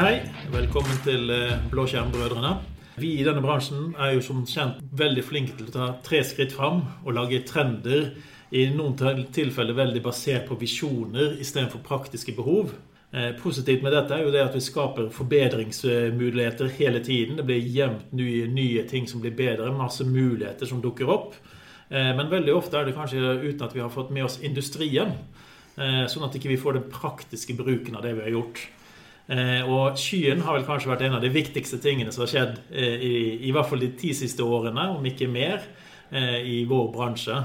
hei. 0.00 0.20
Velkommen 0.48 0.96
til 1.04 1.28
eh, 1.28 1.58
Blåskjermbrødrene. 1.68 2.54
Vi 3.02 3.10
i 3.18 3.24
denne 3.26 3.42
bransjen 3.44 3.90
er 4.00 4.14
jo 4.14 4.22
som 4.24 4.38
kjent 4.48 4.78
veldig 4.96 5.24
flinke 5.26 5.58
til 5.58 5.66
å 5.68 5.74
ta 5.74 5.88
tre 6.06 6.22
skritt 6.24 6.54
fram 6.56 6.80
og 7.02 7.12
lage 7.18 7.42
trender. 7.48 8.06
I 8.56 8.64
noen 8.72 8.96
tilfeller 9.34 9.76
veldig 9.76 10.00
basert 10.06 10.46
på 10.48 10.56
visjoner 10.62 11.36
istedenfor 11.42 11.84
praktiske 11.84 12.32
behov. 12.38 12.72
Eh, 13.12 13.34
positivt 13.42 13.84
med 13.84 13.92
dette 13.92 14.16
er 14.16 14.24
jo 14.24 14.32
det 14.32 14.46
at 14.46 14.56
vi 14.56 14.64
skaper 14.64 15.12
forbedringsmuligheter 15.12 16.72
hele 16.80 17.04
tiden. 17.04 17.36
Det 17.36 17.48
blir 17.50 17.70
jevnt 17.76 18.16
nye, 18.16 18.48
nye 18.48 18.88
ting 18.88 19.10
som 19.10 19.20
blir 19.20 19.36
bedre. 19.36 19.68
Masse 19.76 20.08
muligheter 20.08 20.70
som 20.70 20.80
dukker 20.80 21.12
opp. 21.12 21.36
Eh, 21.90 22.12
men 22.16 22.32
veldig 22.32 22.56
ofte 22.56 22.80
er 22.80 22.88
det 22.88 22.96
kanskje 22.96 23.36
uten 23.44 23.68
at 23.68 23.76
vi 23.76 23.84
har 23.84 23.92
fått 23.92 24.16
med 24.16 24.30
oss 24.30 24.40
industrien. 24.40 25.18
Sånn 25.80 26.24
at 26.26 26.34
vi 26.34 26.40
ikke 26.40 26.60
får 26.60 26.74
den 26.76 26.88
praktiske 26.92 27.54
bruken 27.56 27.94
av 27.96 28.02
det 28.04 28.10
vi 28.16 28.24
har 28.26 28.34
gjort. 28.34 28.58
Eh, 29.30 29.62
og 29.62 29.98
skyen 30.00 30.42
har 30.42 30.56
vel 30.56 30.66
kanskje 30.66 30.90
vært 30.90 31.04
en 31.06 31.14
av 31.20 31.22
de 31.22 31.30
viktigste 31.30 31.78
tingene 31.82 32.10
som 32.10 32.24
har 32.24 32.32
skjedd 32.32 32.56
eh, 32.74 33.02
i, 33.06 33.14
i 33.46 33.52
hvert 33.54 33.68
fall 33.70 33.82
de 33.82 33.92
ti 33.98 34.10
siste 34.16 34.42
årene, 34.42 34.88
om 34.96 35.06
ikke 35.06 35.30
mer, 35.30 35.62
eh, 36.10 36.40
i 36.42 36.56
vår 36.70 36.88
bransje. 36.96 37.36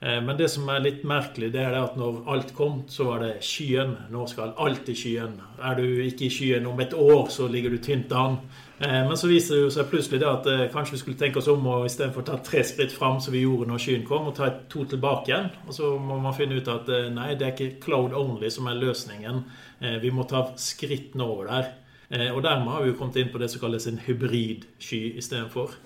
Men 0.00 0.32
det 0.38 0.46
som 0.48 0.64
er 0.72 0.80
litt 0.80 1.02
merkelig, 1.04 1.50
det 1.52 1.60
er 1.60 1.74
at 1.76 1.96
når 2.00 2.22
alt 2.32 2.54
kom, 2.56 2.78
så 2.88 3.04
var 3.04 3.20
det 3.20 3.42
skyen. 3.44 3.90
Nå 4.08 4.22
skal 4.30 4.54
alt 4.56 4.88
i 4.88 4.94
skyen. 4.96 5.34
Er 5.60 5.76
du 5.76 5.84
ikke 6.06 6.24
i 6.24 6.30
skyen 6.32 6.68
om 6.70 6.80
et 6.80 6.94
år, 6.96 7.26
så 7.28 7.44
ligger 7.52 7.74
du 7.74 7.76
tynt 7.84 8.14
an. 8.16 8.38
Men 8.80 9.12
så 9.20 9.28
viser 9.28 9.66
det 9.66 9.74
seg 9.74 9.90
plutselig 9.90 10.24
at 10.24 10.48
kanskje 10.72 10.94
vi 10.94 11.02
skulle 11.02 11.20
tenke 11.20 11.42
oss 11.42 11.50
om 11.52 11.68
og 11.68 11.84
istedenfor 11.84 12.24
ta 12.24 12.38
tre 12.40 12.62
skritt 12.64 12.96
fram, 12.96 13.20
som 13.20 13.36
vi 13.36 13.44
gjorde 13.44 13.68
når 13.68 13.84
skyen 13.84 14.08
kom, 14.08 14.30
og 14.30 14.38
ta 14.40 14.48
to 14.72 14.86
tilbake 14.88 15.34
igjen. 15.34 15.52
Og 15.66 15.76
så 15.76 15.92
må 16.00 16.16
man 16.24 16.38
finne 16.38 16.56
ut 16.56 16.72
at 16.72 16.88
nei, 17.12 17.34
det 17.36 17.50
er 17.50 17.52
ikke 17.52 17.84
cloud 17.84 18.16
only 18.16 18.48
som 18.48 18.72
er 18.72 18.80
løsningen. 18.80 19.44
Eh, 19.80 19.96
vi 20.00 20.10
må 20.12 20.26
ta 20.28 20.44
skrittene 20.60 21.24
over 21.24 21.48
der. 21.48 21.70
Eh, 22.10 22.28
og 22.34 22.42
dermed 22.44 22.72
har 22.72 22.84
vi 22.84 22.92
jo 22.92 22.98
kommet 22.98 23.16
inn 23.20 23.32
på 23.32 23.40
det 23.40 23.50
som 23.52 23.62
kalles 23.62 23.86
en 23.88 24.00
hybridsky 24.04 25.16
istedenfor. 25.20 25.76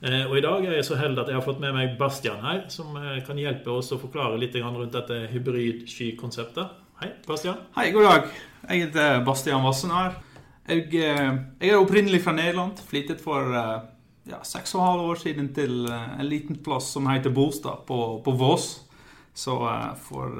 Eh, 0.00 0.22
og 0.24 0.38
i 0.38 0.42
dag 0.44 0.64
er 0.64 0.78
jeg 0.78 0.86
så 0.88 0.96
heldig 0.96 1.20
at 1.20 1.28
jeg 1.28 1.36
har 1.36 1.44
fått 1.44 1.60
med 1.60 1.74
meg 1.76 1.98
Bastian 2.00 2.40
her, 2.40 2.62
som 2.72 2.96
kan 3.26 3.40
hjelpe 3.40 3.72
oss 3.74 3.92
å 3.92 4.00
forklare 4.00 4.38
litt 4.40 4.56
rundt 4.56 4.96
dette 4.96 5.26
hybridsky-konseptet. 5.34 6.78
Hei, 7.02 7.10
Bastian. 7.26 7.60
Hei, 7.76 7.90
god 7.92 8.08
dag. 8.08 8.30
Jeg 8.64 8.86
heter 8.86 9.20
Bastian 9.24 9.64
Vassen 9.64 9.92
her. 9.92 10.16
Jeg, 10.70 10.86
jeg, 10.94 11.68
er 11.68 11.76
opprinnelig 11.76 12.22
fra 12.24 12.32
Nederland. 12.36 12.80
Flyttet 12.88 13.20
for 13.24 13.52
ja, 13.52 14.40
seks 14.46 14.74
og 14.76 14.80
et 14.80 14.88
halvt 14.88 15.06
år 15.08 15.20
siden 15.24 15.52
til 15.56 15.88
en 15.90 16.28
liten 16.28 16.60
plass 16.64 16.92
som 16.94 17.08
heter 17.10 17.32
Bolstad, 17.34 17.86
på, 17.88 18.20
på 18.24 18.36
Vås. 18.40 18.68
Så 19.36 19.56
for 20.04 20.36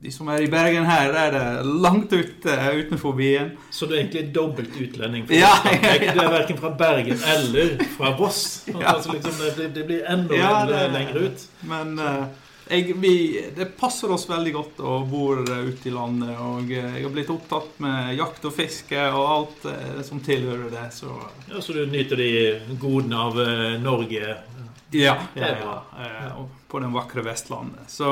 de 0.00 0.12
som 0.14 0.28
er 0.30 0.44
i 0.44 0.50
Bergen 0.50 0.86
her, 0.86 1.10
er 1.10 1.32
det 1.34 1.70
langt 1.82 2.12
ut 2.14 2.44
uh, 2.46 2.66
utenfor 2.78 3.16
byen. 3.18 3.54
Så 3.70 3.86
du 3.86 3.96
er 3.96 4.04
egentlig 4.04 4.28
dobbelt 4.34 4.76
utlending? 4.78 5.24
Ja, 5.34 5.56
ja, 5.66 5.94
ja. 5.98 6.12
Du 6.14 6.20
er 6.22 6.30
verken 6.30 6.60
fra 6.60 6.70
Bergen 6.78 7.18
eller 7.34 7.78
fra 7.96 8.12
Voss? 8.18 8.42
Altså, 8.88 9.12
liksom, 9.12 9.40
det, 9.56 9.72
det, 9.74 9.86
blir 9.88 10.04
enda 10.06 10.52
det, 10.68 10.84
lenger 10.94 11.18
ut. 11.26 11.42
Men 11.66 11.98
uh, 11.98 12.28
jeg, 12.70 12.94
vi, 13.02 13.12
det 13.56 13.72
passer 13.80 14.14
oss 14.14 14.28
veldig 14.30 14.54
godt 14.54 14.84
å 14.86 15.00
bo 15.08 15.24
ute 15.42 15.90
i 15.90 15.94
landet. 15.94 16.36
Og 16.46 16.70
jeg 16.70 17.02
har 17.02 17.14
blitt 17.18 17.34
opptatt 17.34 17.82
med 17.82 18.14
jakt 18.20 18.46
og 18.46 18.54
fiske 18.54 19.10
og 19.10 19.26
alt 19.34 19.68
uh, 19.72 20.00
som 20.06 20.22
tilhører 20.22 20.70
det. 20.78 20.86
Så, 20.94 21.10
ja, 21.50 21.58
så 21.58 21.74
du 21.74 21.82
nyter 21.90 22.22
de 22.22 22.32
godene 22.78 23.26
av 23.26 23.44
Norge? 23.82 24.38
Ja, 24.94 25.18
ja, 25.36 25.80
på 26.70 26.80
den 26.80 26.94
vakre 26.94 27.26
Vestlandet. 27.26 27.90
Så 27.92 28.08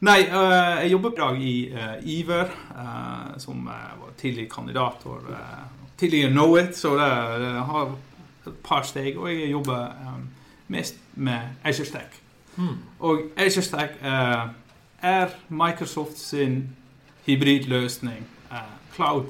Nei, 0.00 0.28
uh, 0.30 0.78
jeg 0.78 0.92
jobber 0.92 1.10
i 1.10 1.16
dag 1.18 1.40
i 1.42 1.54
uh, 1.74 1.94
Iver, 2.06 2.50
uh, 2.70 3.38
som 3.42 3.64
var 3.66 4.12
tidligere 4.18 4.50
kandidat 4.50 5.06
og 5.10 5.24
tidligere 5.98 6.30
Knowit, 6.30 6.76
så 6.76 6.92
det, 6.94 7.08
det, 7.42 7.64
har 7.66 7.96
et 8.46 8.60
par 8.64 8.82
steg. 8.86 9.18
Og 9.18 9.32
jeg 9.32 9.50
jobber 9.50 9.88
mest 10.68 11.00
med 11.14 11.40
AzureStack. 11.64 12.20
Mm. 12.56 12.76
Og 12.98 13.20
Azure 13.36 13.62
Stack 13.62 13.92
er 15.02 15.26
Microsoft 15.48 16.18
sin 16.18 16.68
hybridløsning, 17.26 18.26
cloud. 18.94 19.24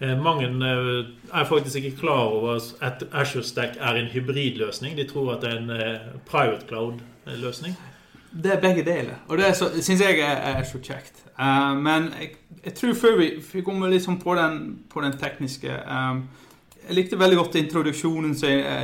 Mange 0.00 0.46
er 1.32 1.44
faktisk 1.44 1.76
ikke 1.76 1.96
klar 1.96 2.18
over 2.18 2.58
at 2.80 3.04
Azure 3.12 3.44
Stack 3.44 3.76
er 3.80 3.94
en 3.94 4.06
hybridløsning. 4.06 4.96
De 4.96 5.08
tror 5.08 5.34
at 5.34 5.42
det 5.42 5.52
er 5.52 5.58
en 5.58 5.98
private 6.26 6.66
cloud-løsning. 6.68 7.76
Det 8.42 8.52
er 8.52 8.60
begge 8.60 8.82
deler, 8.84 9.20
og 9.28 9.38
det 9.38 9.52
syns 9.56 10.00
jeg 10.02 10.18
er, 10.20 10.40
er, 10.50 10.64
så 10.68 10.80
kjekt. 10.82 11.22
Uh, 11.38 11.76
men 11.80 12.10
jeg, 12.20 12.34
jeg, 12.64 12.74
tror 12.76 12.96
før 13.00 13.14
vi, 13.20 13.28
vi 13.52 13.62
kommer 13.64 13.88
liksom 13.88 14.18
på 14.20 14.34
den, 14.36 14.58
på 14.92 15.00
den 15.04 15.14
tekniske 15.20 15.72
um, 15.84 16.22
Jeg 16.88 16.96
likte 16.96 17.18
veldig 17.18 17.36
godt 17.36 17.56
introduksjonen 17.58 18.34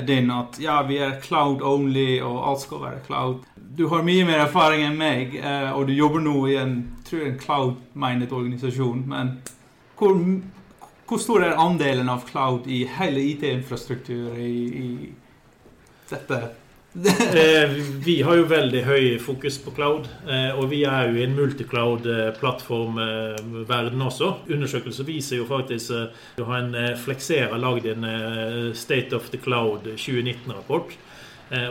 din, 0.07 0.31
at 0.31 0.59
ja, 0.61 0.81
vi 0.87 0.97
er 0.99 1.21
cloud 1.23 1.63
only, 1.63 2.21
og 2.21 2.49
alt 2.51 2.65
skal 2.65 2.83
være 2.83 3.05
cloud. 3.07 3.45
Du 3.79 3.87
har 3.89 4.03
mye 4.03 4.25
mer 4.25 4.47
erfaring 4.47 4.87
enn 4.87 4.99
meg, 4.99 5.37
uh, 5.39 5.77
og 5.77 5.87
du 5.89 5.93
jobber 5.93 6.25
nå 6.25 6.47
i 6.47 6.57
en, 6.63 6.75
en 7.13 7.39
cloud-minded 7.39 8.33
organisasjon. 8.33 9.05
Men 9.07 9.37
hvor, 9.99 10.17
hvor, 11.07 11.19
stor 11.21 11.45
er 11.45 11.61
andelen 11.61 12.09
av 12.09 12.25
cloud 12.31 12.67
i 12.67 12.85
hele 12.99 13.23
IT-infrastruktur 13.35 14.41
i, 14.41 14.57
i 14.81 14.89
dette? 16.11 16.43
Eh, 17.35 17.71
vi 18.05 18.23
har 18.23 18.37
jo 18.37 18.45
veldig 18.45 18.85
høy 18.85 19.19
fokus 19.23 19.59
på 19.65 19.71
cloud, 19.73 20.09
eh, 20.29 20.51
og 20.53 20.71
vi 20.73 20.85
er 20.85 21.09
jo 21.09 21.17
i 21.17 21.25
en 21.25 21.37
multicloud-plattformverden 21.39 24.03
også. 24.05 24.35
Undersøkelser 24.53 25.05
viser 25.09 25.37
jo 25.41 25.47
faktisk 25.49 25.91
Du 26.37 26.45
har 26.45 26.61
en 26.61 26.77
Flexera 27.01 27.57
lagd 27.57 27.87
en 27.89 28.05
State 28.75 29.17
of 29.17 29.31
the 29.31 29.39
Cloud 29.41 29.81
2019-rapport. 29.97 30.97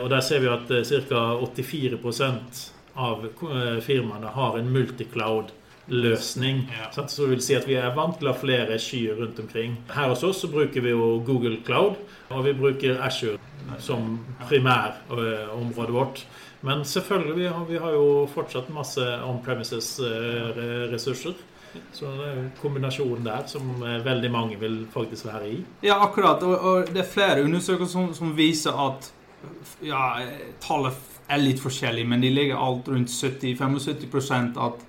Og 0.02 0.10
der 0.10 0.20
ser 0.20 0.40
vi 0.40 0.46
at 0.46 0.68
ca. 0.86 1.36
84% 1.42 2.72
av 2.94 3.26
firmaene 3.82 4.26
har 4.26 4.58
en 4.58 4.72
multicloud-løsning. 4.74 6.70
Ja. 6.70 6.92
Så 6.92 7.24
det 7.24 7.30
vil 7.30 7.42
si 7.42 7.54
at 7.58 7.66
vi 7.66 7.74
er 7.74 7.94
vant 7.96 8.18
til 8.18 8.28
å 8.28 8.32
ha 8.34 8.38
flere 8.38 8.78
skyer 8.78 9.14
rundt 9.18 9.38
omkring. 9.42 9.76
Her 9.90 10.08
hos 10.12 10.22
oss 10.26 10.40
så 10.42 10.48
bruker 10.52 10.80
vi 10.82 10.90
jo 10.94 11.22
Google 11.26 11.56
Cloud, 11.66 11.94
og 12.30 12.44
vi 12.46 12.52
bruker 12.58 13.02
Ashore 13.02 13.38
som 13.78 14.18
primærområdet 14.48 15.94
vårt. 15.94 16.26
Men 16.62 16.84
selvfølgelig, 16.84 17.36
vi 17.36 17.46
har, 17.46 17.64
vi 17.68 17.78
har 17.78 17.90
jo 17.90 18.28
fortsatt 18.34 18.70
masse 18.74 19.02
on 19.26 19.40
premises-ressurser. 19.44 21.34
Så 21.92 22.04
det 22.04 22.26
er 22.28 22.36
jo 22.36 22.48
kombinasjonen 22.60 23.24
der 23.26 23.46
som 23.48 23.80
veldig 23.80 24.30
mange 24.30 24.58
vil 24.60 24.86
faktisk 24.92 25.26
være 25.26 25.48
i. 25.48 25.64
Ja, 25.82 26.02
akkurat. 26.04 26.42
Og, 26.42 26.58
og 26.58 26.92
det 26.92 27.00
er 27.02 27.08
flere 27.08 27.44
undersøkelser 27.44 27.92
som, 27.92 28.14
som 28.14 28.36
viser 28.36 28.76
at 28.88 29.12
ja, 29.82 30.02
tallet 30.62 30.92
er 31.32 31.40
litt 31.40 31.60
forskjellig, 31.62 32.04
men 32.08 32.22
de 32.22 32.30
ligger 32.30 32.60
alt 32.60 32.88
rundt 32.92 33.10
70-75 33.10 34.58
at 34.60 34.84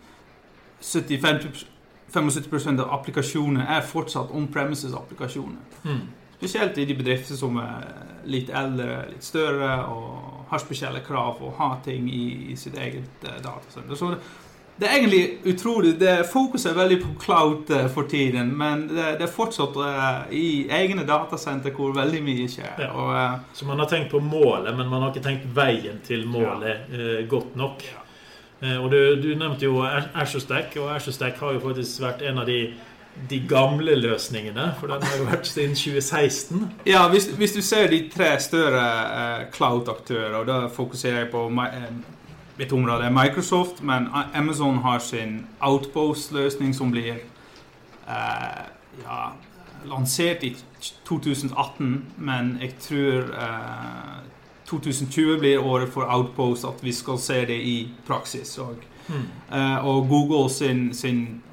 75 2.14 2.68
av 2.80 2.92
applikasjoner 3.00 3.70
er 3.78 3.86
fortsatt 3.88 4.34
on 4.36 4.48
premises-applikasjoner. 4.52 5.62
Mm. 5.88 6.04
Spesielt 6.44 6.78
i 6.78 6.86
de 6.86 6.96
bedrifter 7.00 7.40
som 7.40 7.56
er 7.64 7.86
litt 8.28 8.50
eldre, 8.52 9.06
litt 9.14 9.24
større 9.24 9.78
og 9.88 10.48
har 10.50 10.60
spesielle 10.60 11.00
krav 11.06 11.38
for 11.40 11.52
å 11.52 11.58
ha 11.62 11.70
ting 11.86 12.10
i, 12.12 12.52
i 12.52 12.58
sitt 12.60 12.76
eget 12.76 13.24
uh, 13.24 13.38
datasenter. 13.44 13.96
Så 13.96 14.12
det, 14.12 14.20
det, 14.76 14.90
er 14.90 14.98
egentlig 14.98 15.54
utrolig 15.54 15.94
det 16.02 16.18
Fokuset 16.30 16.74
er 16.74 16.78
veldig 16.82 17.00
på 17.06 17.16
cloud 17.24 17.72
uh, 17.72 17.88
for 17.94 18.12
tiden, 18.12 18.52
men 18.60 18.86
det, 18.92 19.16
det 19.22 19.28
er 19.28 19.34
fortsatt 19.34 19.80
uh, 19.80 20.28
i 20.36 20.68
egne 20.68 21.08
datasenter 21.08 21.74
hvor 21.76 21.96
veldig 21.96 22.22
mye 22.28 22.52
skjer. 22.52 22.86
Ja. 22.86 22.92
Og, 22.92 23.50
Så 23.56 23.70
man 23.70 23.82
har 23.82 23.92
tenkt 23.92 24.12
på 24.12 24.22
målet, 24.22 24.76
men 24.76 24.92
man 24.92 25.06
har 25.06 25.14
ikke 25.14 25.28
tenkt 25.30 25.48
veien 25.56 26.04
til 26.06 26.28
målet 26.28 26.92
ja. 26.92 27.20
godt 27.30 27.56
nok. 27.60 27.86
Ja. 27.88 28.00
Og 28.80 28.92
du, 28.92 29.00
du, 29.20 29.34
nevnte 29.36 29.68
jo 29.68 29.82
AsherStack, 29.84 30.78
og 30.80 30.94
AsherStack 30.94 31.40
har 31.42 31.58
jo 31.58 31.64
faktisk 31.66 32.00
vært 32.00 32.22
en 32.24 32.38
av 32.40 32.48
de 32.48 32.62
de 33.30 33.46
gamle 33.50 33.96
løsningene, 33.96 34.74
for 34.80 34.88
den 34.88 35.04
har 35.04 35.18
jo 35.18 35.28
vært 35.28 35.48
siden 35.48 35.76
2016. 35.76 36.64
Ja, 36.88 37.08
hvis, 37.10 37.28
hvis 37.38 37.54
du 37.54 37.62
ser 37.62 37.88
de 37.88 38.10
tre 38.16 38.40
større 38.40 38.82
uh, 38.84 39.46
cloud-aktører, 39.54 40.36
og 40.40 40.48
da 40.48 40.68
fokuserer 40.74 41.24
jeg 41.24 41.30
på 41.32 41.46
uh, 41.48 41.78
mitt 42.58 42.74
område 42.74 43.12
Microsoft, 43.14 43.84
men 43.84 44.08
Amazon 44.34 44.78
har 44.84 45.00
sin 45.00 45.46
Outpost-løsning 45.62 46.76
som 46.76 46.92
blir 46.92 47.22
uh, 48.08 48.66
ja, 49.06 49.22
lansert 49.86 50.44
i 50.44 50.56
2018, 51.06 52.06
men 52.18 52.58
jeg 52.62 52.76
tror 52.80 53.30
2020 54.68 55.40
blir 55.40 55.64
året 55.64 55.90
for 55.94 56.08
Outpost, 56.10 56.66
at 56.66 56.84
vi 56.84 56.92
skal 56.92 57.20
se 57.20 57.46
det 57.46 57.62
i 57.62 57.90
praksis. 58.08 58.58
Og, 58.58 58.76
mm. 59.08 59.26
og 59.82 60.08
Google 60.08 60.50
sin, 60.50 60.94
sin 60.94 61.44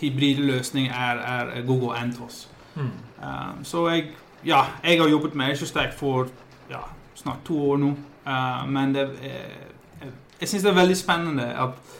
hybridløsning 0.00 0.88
er, 0.88 1.22
er 1.22 1.66
Google 1.66 1.96
Antos. 1.98 2.48
Mm. 2.74 2.90
Um, 3.22 3.64
så 3.64 3.88
jeg, 3.88 4.04
ja, 4.46 4.62
jeg 4.84 5.00
har 5.00 5.08
jobbet 5.08 5.34
med 5.34 5.52
Azure 5.52 5.92
for 5.96 6.28
ja, 6.70 6.80
snart 7.14 7.44
to 7.44 7.70
år 7.70 7.76
nå. 7.76 7.94
Uh, 8.26 8.68
men 8.70 8.94
det, 8.94 9.08
uh, 9.10 10.08
jeg 10.40 10.48
syns 10.48 10.62
det 10.62 10.70
er 10.70 10.80
veldig 10.80 10.96
spennende 10.96 11.48
at 11.54 11.98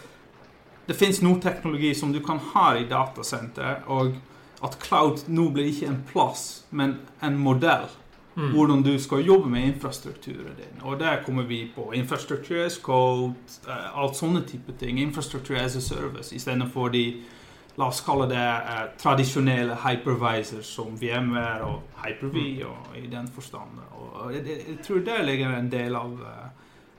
det 0.88 0.96
fins 0.98 1.22
noe 1.22 1.40
teknologi 1.40 1.92
som 1.94 2.12
du 2.12 2.20
kan 2.24 2.40
ha 2.52 2.72
i 2.74 2.86
datasenter, 2.90 3.84
og 3.86 4.16
at 4.64 4.78
cloud 4.82 5.24
nå 5.30 5.48
blir 5.54 5.70
ikke 5.70 5.90
en 5.90 6.00
plass, 6.08 6.64
men 6.70 6.96
en 7.22 7.38
modell. 7.38 7.86
Mm. 8.34 8.50
Hvordan 8.54 8.82
du 8.82 8.98
skal 8.98 9.18
jobbe 9.26 9.48
med 9.50 9.74
infrastrukturen 9.74 10.54
din. 10.56 10.80
Og 10.82 11.00
der 11.00 11.22
kommer 11.26 11.42
vi 11.42 11.70
på 11.74 11.92
infrastructure 11.92 12.64
as 12.64 12.78
code, 12.82 13.34
uh, 13.68 14.02
alt 14.02 14.16
sånne 14.16 14.40
type 14.48 14.72
ting. 14.80 15.00
Infrastructure 15.00 15.60
as 15.60 15.76
a 15.76 15.80
service 15.80 16.32
istedenfor 16.34 16.88
de 16.88 17.14
La 17.78 17.86
oss 17.88 18.02
kalle 18.04 18.26
det 18.28 18.36
uh, 18.36 18.80
tradisjonelle 19.00 19.76
hypervisors 19.80 20.66
som 20.66 20.96
VMR 21.00 21.62
og 21.64 21.82
Hyper-V 22.04 22.34
Mm. 22.36 22.66
og 22.68 22.98
i 22.98 23.06
den 23.06 23.28
forstand. 23.34 23.78
Og, 23.92 24.32
jeg, 24.34 24.44
jeg, 24.46 24.78
tror 24.84 24.98
der 25.06 25.22
ligger 25.24 25.58
en 25.58 25.70
del 25.72 25.96
av, 25.96 26.12
uh, 26.12 26.50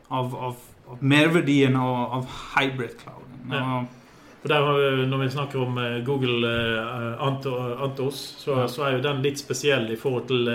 av, 0.09 0.35
av, 0.35 0.55
av 0.89 0.97
merverdien 1.01 1.75
av, 1.75 2.13
av 2.13 2.25
hybrid 2.55 2.97
cloud. 3.03 3.29
Ja. 3.51 3.83
Vi- 4.43 5.05
når 5.07 5.17
vi 5.17 5.29
snakker 5.29 5.59
om 5.61 5.77
Google 6.05 6.49
Antos, 7.19 8.35
så, 8.39 8.67
så 8.67 8.83
er 8.83 8.97
jo 8.97 9.03
den 9.05 9.21
litt 9.23 9.39
spesiell 9.39 9.91
i 9.91 9.95
forhold 9.95 10.27
til 10.27 10.49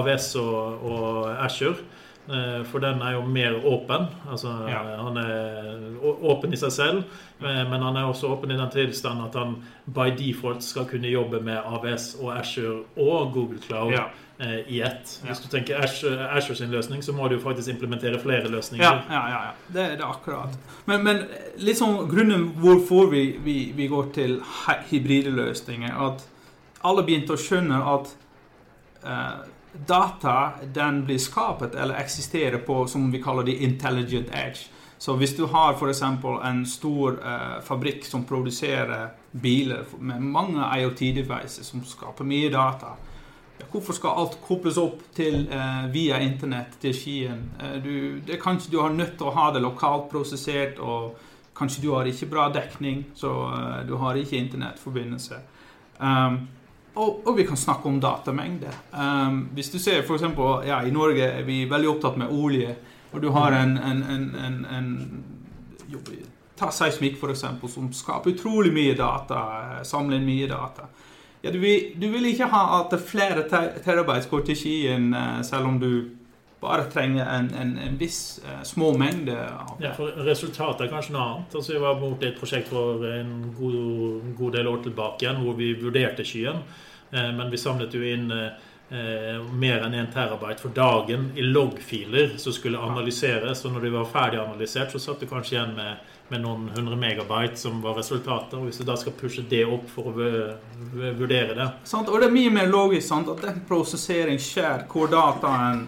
AVS 0.00 0.34
og, 0.42 0.84
og 0.90 1.28
Azure. 1.44 1.76
Eh, 2.24 2.62
For 2.64 2.80
den 2.80 3.02
er 3.04 3.12
jo 3.18 3.22
mer 3.28 3.58
åpen. 3.68 4.06
Altså, 4.32 4.48
Ja. 4.68 4.78
Han 5.04 5.16
er 5.20 5.98
åpen 6.24 6.52
i 6.52 6.56
seg 6.56 6.72
selv, 6.72 7.02
eh, 7.44 7.64
men 7.68 7.82
han 7.84 7.96
er 8.00 8.06
også 8.08 8.30
åpen 8.32 8.50
i 8.50 8.56
den 8.56 8.70
tilstand 8.72 9.20
at 9.26 9.34
han 9.36 9.56
by 9.86 10.06
default 10.16 10.62
skal 10.64 10.86
kunne 10.88 11.10
jobbe 11.12 11.40
med 11.44 11.58
AVS 11.66 12.14
og 12.22 12.32
Azure 12.38 12.84
og 12.96 13.32
Google 13.34 13.58
Cloud 13.66 13.92
Ja. 13.92 14.04
eh, 14.40 14.62
i 14.72 14.80
ett. 14.80 15.20
Ja. 15.22 15.28
Hvis 15.34 15.40
du 15.44 15.48
tenker 15.52 15.76
Azure, 15.84 16.28
Asher, 16.30 16.54
sin 16.54 16.70
løsning, 16.72 17.02
så 17.04 17.12
må 17.12 17.28
du 17.28 17.34
jo 17.36 17.40
faktisk 17.44 17.68
implementere 17.68 18.18
flere 18.18 18.48
løsninger. 18.48 18.84
Ja, 18.84 19.02
ja, 19.10 19.28
ja, 19.28 19.42
ja. 19.44 19.50
Det, 19.68 19.90
det 19.98 20.00
er 20.00 20.08
akkurat. 20.10 20.56
Men, 20.86 21.04
men 21.04 21.74
sånn 21.76 22.08
grunnen 22.08 22.48
hvorfor 22.56 23.10
vi, 23.12 23.36
vi, 23.44 23.72
vi 23.76 23.86
går 23.86 24.08
til 24.14 24.38
hy- 24.40 24.80
hybride 24.90 25.30
løsninger, 25.30 25.92
at 26.08 26.24
alle 26.84 27.02
begynte 27.04 27.36
å 27.36 27.40
skjønne 27.40 27.82
at 27.94 28.16
eh, 29.04 29.50
data 29.86 30.52
den 30.74 31.04
blir 31.04 31.18
skapet 31.18 31.74
eller 31.74 31.98
eksisterer 32.00 32.58
på 32.58 32.86
som 32.86 33.10
vi 33.12 33.22
kaller 33.22 33.46
det 33.46 33.58
intelligent 33.62 34.30
edge. 34.32 34.68
Så 34.98 35.16
hvis 35.20 35.36
du 35.36 35.46
har 35.50 35.74
f.eks. 35.74 36.02
en 36.02 36.66
stor 36.66 37.18
eh, 37.18 37.58
fabrikk 37.66 38.06
som 38.06 38.24
produserer 38.24 39.10
biler 39.30 39.84
med 39.98 40.22
mange 40.22 40.64
IoT-devices 40.78 41.66
som 41.66 41.82
skaper 41.84 42.24
mye 42.24 42.52
data, 42.52 42.94
Hvorfor 43.70 43.92
skal 43.92 44.18
alt 44.18 44.36
kobles 44.42 44.76
opp 44.78 45.00
til, 45.14 45.48
eh, 45.50 45.86
via 45.92 46.18
internett 46.18 46.76
til 46.80 46.94
Skien? 46.94 47.50
Eh, 47.60 47.82
du, 47.82 48.20
kanskje 48.42 48.70
du 48.70 48.80
har 48.80 48.90
nødt 48.90 49.16
til 49.18 49.26
å 49.26 49.34
ha 49.34 49.50
det 49.52 49.62
lokalt 49.62 50.10
prosessert, 50.10 50.78
og 50.78 51.16
kanskje 51.56 51.82
du 51.82 51.90
har 51.94 52.04
ikke 52.04 52.30
bra 52.30 52.48
dekning, 52.52 53.04
så 53.14 53.30
eh, 53.52 53.86
du 53.86 53.96
har 53.96 54.14
ikke 54.14 54.36
internettforbindelse. 54.36 55.34
Um, 56.00 56.48
og, 56.94 57.22
og 57.26 57.36
vi 57.36 57.44
kan 57.46 57.58
snakke 57.58 57.88
om 57.88 58.00
datamengde. 58.00 58.70
Um, 58.92 59.48
hvis 59.54 59.70
du 59.70 59.78
ser 59.78 60.02
eksempel, 60.14 60.66
ja, 60.68 60.82
I 60.86 60.92
Norge 60.94 61.26
er 61.26 61.42
vi 61.46 61.64
veldig 61.70 61.90
opptatt 61.90 62.18
med 62.20 62.30
olje, 62.30 62.76
og 63.12 63.22
du 63.22 63.30
har 63.34 63.54
en, 63.54 63.76
en, 63.78 64.02
en, 64.10 64.66
en, 64.70 64.90
Ta 66.54 66.68
seismikk, 66.70 67.16
eksempel, 67.30 67.68
som 67.70 67.88
skaper 67.92 68.30
utrolig 68.30 68.70
mye 68.74 68.94
data, 68.94 69.38
samler 69.82 70.20
inn 70.20 70.26
mye 70.28 70.46
data. 70.46 70.86
Ja, 71.42 71.50
du, 71.50 71.58
vil, 71.58 71.90
du 71.98 72.06
vil 72.12 72.28
ikke 72.30 72.46
ha 72.48 72.60
at 72.78 72.94
flere 73.04 73.42
terabyte 73.50 73.82
terabytes 73.84 74.28
går 74.30 74.44
til 74.46 74.56
skyen, 74.56 75.08
eh, 75.18 75.40
selv 75.44 75.66
om 75.68 75.80
du 75.82 75.90
bare 76.64 76.88
trenger 76.92 77.28
en, 77.36 77.50
en, 77.60 77.72
en 77.86 77.96
viss 78.00 78.40
eh, 78.44 78.62
små 78.66 78.90
mengde. 78.98 79.36
Ja, 79.84 79.92
for 79.96 80.12
Resultatet 80.26 80.86
er 80.88 80.92
kanskje 80.96 81.14
noe 81.14 81.28
annet. 81.30 81.54
Altså, 81.60 81.76
Vi 81.76 81.82
var 81.84 82.00
borte 82.02 82.26
i 82.26 82.32
et 82.32 82.40
prosjekt 82.40 82.72
for 82.74 83.04
en 83.12 83.34
god, 83.58 84.34
god 84.40 84.58
del 84.58 84.72
år 84.72 84.82
tilbake 84.88 85.26
igjen, 85.28 85.42
hvor 85.44 85.58
vi 85.60 85.72
vurderte 85.82 86.24
skyen. 86.26 86.62
Eh, 87.12 87.30
men 87.36 87.50
vi 87.52 87.60
samlet 87.60 87.94
jo 87.94 88.02
inn 88.04 88.30
eh, 88.34 88.72
mer 89.54 89.82
enn 89.86 89.94
1 89.96 90.10
terabyte 90.14 90.60
for 90.62 90.74
dagen 90.76 91.30
i 91.40 91.42
loggfiler 91.46 92.34
som 92.38 92.52
skulle 92.54 92.78
analyseres. 92.78 93.64
Og 93.66 93.72
når 93.76 93.86
de 93.88 93.94
var 93.96 94.10
ferdig 94.12 94.42
analysert, 94.42 94.92
så 94.92 95.00
satt 95.02 95.22
du 95.24 95.26
kanskje 95.30 95.56
igjen 95.56 95.72
med, 95.78 96.02
med 96.30 96.40
noen 96.44 96.68
hundre 96.76 96.96
megabyte 97.00 97.58
som 97.60 97.80
var 97.84 97.96
resultatet. 97.98 98.54
Og 98.58 98.68
hvis 98.68 98.78
du 98.80 98.84
da 98.88 98.94
skal 99.00 99.16
pushe 99.18 99.42
det 99.50 99.64
opp 99.66 99.88
for 99.92 100.12
å 100.12 100.14
vu- 100.14 100.54
vu- 100.94 101.10
vurdere 101.22 101.56
det 101.58 101.66
Sant? 101.88 102.08
Og 102.12 102.20
det 102.22 102.28
er 102.30 102.36
mye 102.36 102.52
mer 102.54 102.70
logisk 102.70 103.08
sant? 103.08 103.28
at 103.32 103.42
den 103.44 103.62
prosessering 103.68 104.38
skjer 104.40 104.84
hvor 104.92 105.10
dataen 105.12 105.86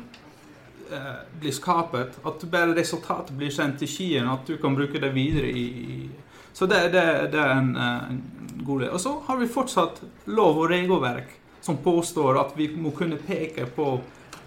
eh, 0.93 1.15
blir 1.41 1.53
skapet. 1.53 2.19
At 2.25 2.45
bare 2.51 2.77
resultatet 2.77 3.37
blir 3.37 3.51
sendt 3.51 3.81
til 3.83 3.91
Skien, 3.91 4.29
at 4.29 4.47
du 4.47 4.57
kan 4.63 4.77
bruke 4.77 5.01
det 5.03 5.13
videre 5.15 5.51
i, 5.51 6.11
Så 6.57 6.67
det, 6.67 6.89
det, 6.89 7.33
det 7.33 7.41
er 7.41 7.51
en, 7.53 7.77
en 7.77 8.23
god 8.65 8.81
del. 8.81 8.91
Og 8.91 9.01
så 9.01 9.11
har 9.27 9.37
vi 9.37 9.47
fortsatt 9.47 10.01
lov 10.25 10.57
og 10.63 10.71
regelverk 10.71 11.35
som 11.61 11.77
påstår 11.77 12.39
at 12.41 12.55
vi 12.57 12.69
må 12.77 12.91
kunne 12.97 13.19
peke 13.21 13.67
på 13.67 14.01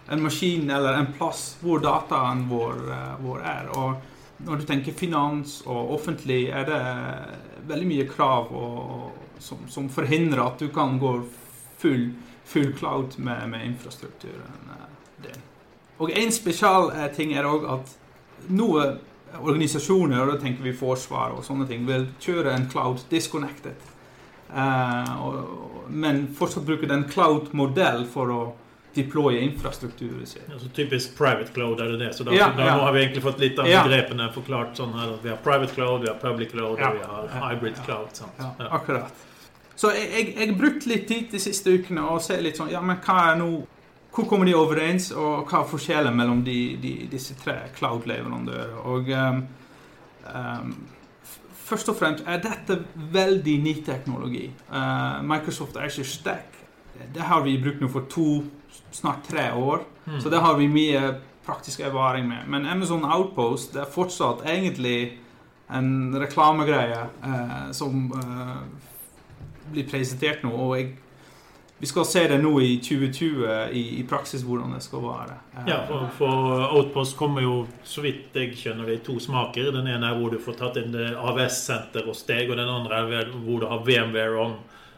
en 0.10 0.24
maskin 0.24 0.70
eller 0.70 0.94
en 0.94 1.12
plass 1.14 1.58
hvor 1.62 1.82
dataen 1.84 2.48
vår, 2.50 2.80
eh, 2.96 3.12
vår 3.22 3.44
er. 3.46 3.70
Og 3.78 4.46
når 4.48 4.62
du 4.62 4.66
tenker 4.70 4.96
finans 4.98 5.60
og 5.68 5.94
offentlig, 6.00 6.48
er 6.50 6.66
det 6.70 6.80
veldig 7.70 7.90
mye 7.92 8.08
krav 8.10 8.50
og, 8.56 9.12
som, 9.40 9.68
som 9.70 9.92
forhindrer 9.92 10.46
at 10.46 10.64
du 10.64 10.70
kan 10.74 10.98
gå 11.00 11.14
full, 11.78 12.10
full 12.46 12.74
cloud 12.80 13.20
med, 13.20 13.50
med 13.52 13.68
infrastrukturen. 13.74 14.74
eh, 14.74 14.90
din. 15.28 15.49
Og 16.00 16.12
en 16.16 16.32
spesial 16.32 16.92
eh, 16.96 17.08
ting 17.16 17.34
er 17.36 17.44
òg 17.50 17.66
at 17.74 17.96
noen 18.50 19.00
organisasjoner, 19.40 20.22
og 20.24 20.32
da 20.34 20.38
tenker 20.42 20.64
vi 20.64 20.74
forsvar 20.74 21.36
og 21.36 21.44
sånne 21.46 21.68
ting, 21.70 21.84
vil 21.88 22.08
kjøre 22.24 22.54
en 22.56 22.70
cloud 22.72 23.04
disconnected. 23.12 23.76
Eh, 24.56 25.12
men 25.90 26.24
fortsatt 26.38 26.66
bruke 26.66 26.88
den 26.90 27.04
cloud-modell 27.12 28.06
for 28.10 28.32
å 28.34 28.42
deploye 28.96 29.40
infrastrukturen 29.46 30.26
sin. 30.26 30.42
så 30.60 30.68
typisk 30.74 31.14
private 31.18 31.54
cloud 31.54 31.80
er 31.80 31.92
det 31.92 32.00
det. 32.00 32.14
Så 32.16 32.24
da, 32.26 32.32
Ja, 32.34 32.50
da 32.58 32.66
ja. 32.66 32.72
har 32.80 32.92
vi 32.94 33.00
egentlig 33.04 33.24
fått 33.24 33.40
litt 33.40 33.60
av 33.60 33.68
Ja. 33.68 33.84
begrepene 33.84 34.32
forklart. 34.34 34.76
sånn 34.76 34.94
her. 34.94 35.18
Vi 35.22 35.30
har 35.30 35.38
private 35.38 35.74
cloud, 35.76 36.02
vi 36.02 36.08
har 36.08 36.16
public 36.16 36.52
cloud, 36.52 36.80
Ja. 36.80 36.90
og 36.90 36.96
vi 36.98 37.40
har 37.40 37.56
hybrid 37.56 37.76
Ja. 37.78 37.84
cloud. 37.84 38.08
Sant? 38.16 38.32
Ja, 38.40 38.52
Ja. 38.60 38.66
akkurat. 38.70 39.12
Så 39.76 39.92
jeg, 39.94 40.36
har 40.38 40.56
brukt 40.58 40.86
litt 40.88 41.08
tid 41.08 41.30
de 41.32 41.38
siste 41.40 41.68
ukene 41.70 42.02
og 42.02 42.22
se 42.22 42.42
litt 42.42 42.58
sånn 42.58 42.72
Ja, 42.72 42.82
men 42.82 42.98
hva 42.98 43.32
er 43.32 43.36
nå 43.38 43.66
Hvor 44.14 44.26
kommer 44.26 44.50
de 44.50 44.56
overens, 44.58 45.12
og 45.12 45.50
hva 45.50 45.62
er 45.62 45.70
forskjellen 45.70 46.16
mellom 46.18 46.44
de, 46.44 46.58
de, 46.82 46.94
disse 47.12 47.36
tre 47.38 47.60
cloud-leverandørene? 47.78 48.82
Og 48.90 49.12
um, 49.14 50.72
først 51.70 51.92
og 51.94 52.00
fremst 52.00 52.26
er 52.26 52.42
dette 52.42 52.80
veldig 53.14 53.58
ny 53.64 53.76
teknologi. 53.86 54.48
Uh, 54.72 55.22
Microsoft 55.24 55.78
Azure 55.78 56.10
Stack 56.10 56.60
det 57.14 57.22
har 57.22 57.42
vi 57.42 57.58
brukt 57.62 57.82
nå 57.82 57.90
for 57.92 58.08
to, 58.12 58.44
snart 58.92 59.28
tre 59.30 59.50
år. 59.54 59.84
Mm. 60.06 60.22
Så 60.22 60.30
det 60.30 60.42
har 60.44 60.58
vi 60.58 60.68
mye 60.68 61.02
praktisk 61.46 61.80
erfaring 61.80 62.28
med. 62.28 62.48
Men 62.48 62.66
Amazon 62.66 63.06
Outpost 63.06 63.74
det 63.74 63.84
er 63.86 63.92
fortsatt 63.94 64.44
egentlig 64.46 65.20
en 65.74 66.16
reklamegreie 66.18 67.02
eh, 67.24 67.70
som 67.78 68.10
eh, 68.18 68.58
blir 69.72 69.88
presentert 69.90 70.44
nå. 70.44 70.52
Og 70.54 70.76
jeg, 70.78 70.92
vi 71.80 71.88
skal 71.88 72.06
se 72.06 72.26
det 72.28 72.38
nå 72.44 72.52
i 72.60 72.74
2020 72.84 73.52
i, 73.72 73.84
i 74.00 74.04
praksis 74.08 74.42
hvordan 74.44 74.74
det 74.76 74.82
skal 74.84 75.04
være. 75.04 75.36
Ja, 75.68 75.78
for, 75.88 76.10
for 76.18 76.66
Outpost 76.76 77.16
kommer 77.18 77.44
jo, 77.46 77.54
så 77.88 78.04
vidt 78.04 78.36
jeg 78.36 78.58
skjønner 78.60 78.90
det, 78.90 78.98
i 79.00 79.04
to 79.06 79.16
smaker. 79.24 79.72
Den 79.72 79.88
ene 79.88 80.10
er 80.10 80.20
hvor 80.20 80.34
du 80.34 80.42
får 80.44 80.58
tatt 80.60 80.80
inn 80.82 80.98
AVS-senter 80.98 82.04
hos 82.10 82.26
deg, 82.28 82.52
og 82.52 82.60
den 82.60 82.72
andre 82.72 83.04
er 83.22 83.32
hvor 83.32 83.64
du 83.64 83.70
har 83.72 83.86
VMware 83.88 84.42
on 84.44 84.58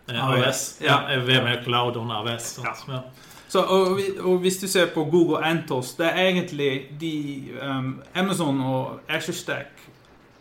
eh, 0.09 0.17
AWS. 0.17 0.39
AVS. 0.39 0.63
Ja. 0.81 0.87
Ja, 0.89 0.97
eh, 1.13 1.21
VMware 1.27 1.61
Cloud 1.67 2.01
on 2.01 2.15
AVS. 2.17 2.49
Sant? 2.57 2.89
Ja. 2.89 3.03
Så, 3.51 3.61
og, 3.61 4.01
og 4.23 4.41
hvis 4.41 4.57
du 4.57 4.67
ser 4.71 4.89
på 4.93 5.03
Google 5.11 5.43
Antos, 5.45 5.93
det 5.99 6.07
er 6.07 6.21
egentlig 6.31 6.71
de 7.01 7.13
um, 7.61 7.97
Amazon 8.15 8.61
og 8.63 9.01
Azure 9.09 9.35
Stack 9.35 9.89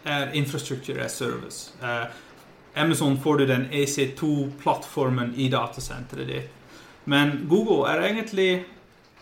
er 0.05 0.31
infrastructure 0.33 1.05
as 1.05 1.13
service. 1.13 1.73
Eh, 1.83 2.07
Amazon 2.75 3.17
får 3.21 3.39
du 3.39 3.47
den 3.47 3.67
EC2-plattformen 3.71 5.35
i 5.37 5.49
datasenteret 5.51 6.29
ditt. 6.29 6.51
Men 7.05 7.47
Google 7.49 7.89
er 7.91 8.05
egentlig 8.07 8.65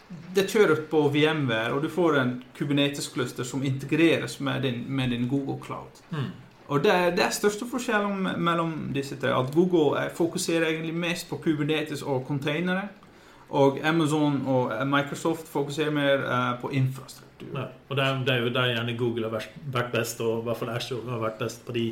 Det 0.09 0.47
kjører 0.49 0.87
på 0.88 1.02
VMware, 1.12 1.73
og 1.76 1.83
du 1.85 1.90
får 1.93 2.14
en 2.17 2.31
Kubernetes-cluster 2.57 3.45
som 3.45 3.61
integreres 3.64 4.38
med 4.40 4.62
din, 4.64 4.85
med 4.88 5.11
din 5.12 5.26
Google 5.28 5.59
Cloud. 5.64 6.00
Mm. 6.11 6.31
Og 6.69 6.85
det, 6.85 6.95
det 7.17 7.25
er 7.25 7.35
største 7.37 7.69
forskjellen 7.69 8.40
mellom 8.40 8.73
disse 8.95 9.19
tre. 9.21 9.35
At 9.37 9.52
Google 9.52 10.00
er, 10.00 10.09
fokuserer 10.17 10.71
egentlig 10.71 10.95
mest 10.97 11.28
på 11.28 11.37
Kubernetes 11.45 12.02
og 12.02 12.25
containere. 12.28 12.88
Og 13.49 13.78
Amazon 13.85 14.43
og 14.47 14.73
Microsoft 14.88 15.49
fokuserer 15.49 15.90
mer 15.90 16.25
uh, 16.25 16.61
på 16.61 16.71
infrastruktur. 16.73 17.52
Ja. 17.55 17.69
Og 17.88 17.97
det 17.97 18.05
er, 18.05 18.25
det 18.25 18.35
er 18.35 18.43
jo 18.43 18.52
der 18.52 18.73
gjerne 18.73 18.97
Google 18.99 19.28
har 19.28 19.37
vært, 19.37 19.57
vært 19.73 19.93
best, 19.93 20.21
og 20.21 20.40
i 20.40 20.49
hvert 20.49 20.61
fall 20.61 20.73
Azure 20.73 21.11
har 21.11 21.23
vært 21.23 21.40
best 21.40 21.64
på 21.67 21.76
de, 21.76 21.87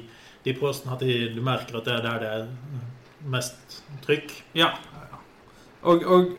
de 0.47 0.55
postene. 0.57 0.95
At 0.95 1.05
de, 1.05 1.19
du 1.35 1.43
merker 1.45 1.81
at 1.81 1.89
det 1.89 1.95
er 1.99 2.05
der 2.07 2.23
det 2.23 2.33
er 2.33 2.49
mest 3.27 3.81
trykk. 4.07 4.33
Ja. 4.57 4.73
Og, 5.87 6.03
og 6.03 6.37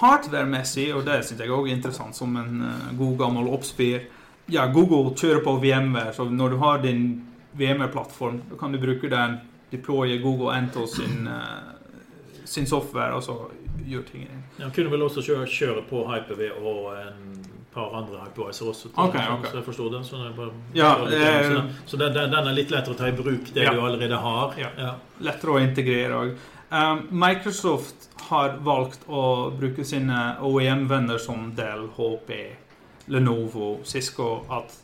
hardware-messig, 0.00 0.90
og 0.94 1.04
det 1.08 1.22
syns 1.24 1.40
jeg 1.40 1.52
òg 1.52 1.68
er 1.68 1.76
interessant 1.76 2.16
som 2.16 2.34
en 2.40 2.64
eh, 2.66 2.88
god 2.98 3.18
gammel 3.20 3.52
oppspir 3.52 4.08
Ja, 4.50 4.64
Google 4.66 5.12
kjører 5.14 5.44
på 5.44 5.52
VMware, 5.62 6.12
så 6.16 6.24
når 6.26 6.50
du 6.50 6.56
har 6.58 6.80
din 6.82 7.04
VMware-plattform, 7.54 8.40
kan 8.58 8.72
du 8.72 8.80
bruke 8.82 9.06
den 9.10 9.36
deploye 9.70 10.18
Google 10.18 10.50
Ento 10.56 10.86
sin, 10.90 11.28
eh, 11.30 12.40
sin 12.44 12.66
software, 12.66 13.14
og 13.14 13.22
så 13.22 13.36
gjør 13.86 14.02
tingene. 14.08 14.42
Ja, 14.58 14.70
kunne 14.74 14.90
vel 14.90 15.06
også 15.06 15.22
kjøre, 15.22 15.46
kjøre 15.46 15.84
på 15.88 16.02
Hyper-V 16.08 16.50
og 16.58 16.90
en 16.98 17.39
par 17.74 17.94
andre 17.94 18.20
hypervisor 18.24 18.68
også. 18.72 18.88
Til, 18.88 18.98
okay, 18.98 19.26
okay. 19.34 19.50
Så 19.50 19.56
jeg 19.60 19.64
forstår 19.64 19.90
det. 19.94 20.00
Så, 20.06 20.16
det 20.16 20.26
er 20.26 20.36
bare, 20.36 20.52
Ja, 20.74 20.94
så 20.98 21.04
eh, 21.06 21.42
så 21.44 21.54
den, 21.54 21.74
så 21.86 21.96
den, 21.96 22.14
den 22.32 22.48
er 22.50 22.56
litt 22.56 22.70
lettere 22.74 22.96
å 22.96 22.98
ta 22.98 23.08
i 23.08 23.14
bruk, 23.16 23.52
det 23.54 23.62
Ja. 23.64 23.74
du 23.74 23.80
allerede 23.80 24.16
har. 24.16 24.54
Ja. 24.58 24.94
Lettere 25.20 25.54
å 25.56 25.60
integrere 25.62 26.18
òg. 26.24 26.34
Um, 26.70 27.06
Microsoft 27.10 28.08
har 28.28 28.58
valgt 28.62 29.02
å 29.08 29.50
bruke 29.58 29.84
sine 29.84 30.36
OEM-venner 30.46 31.18
som 31.18 31.48
Dell, 31.56 31.88
HP, 31.96 32.30
Lenovo, 33.10 33.80
Cisco 33.82 34.44
At 34.50 34.76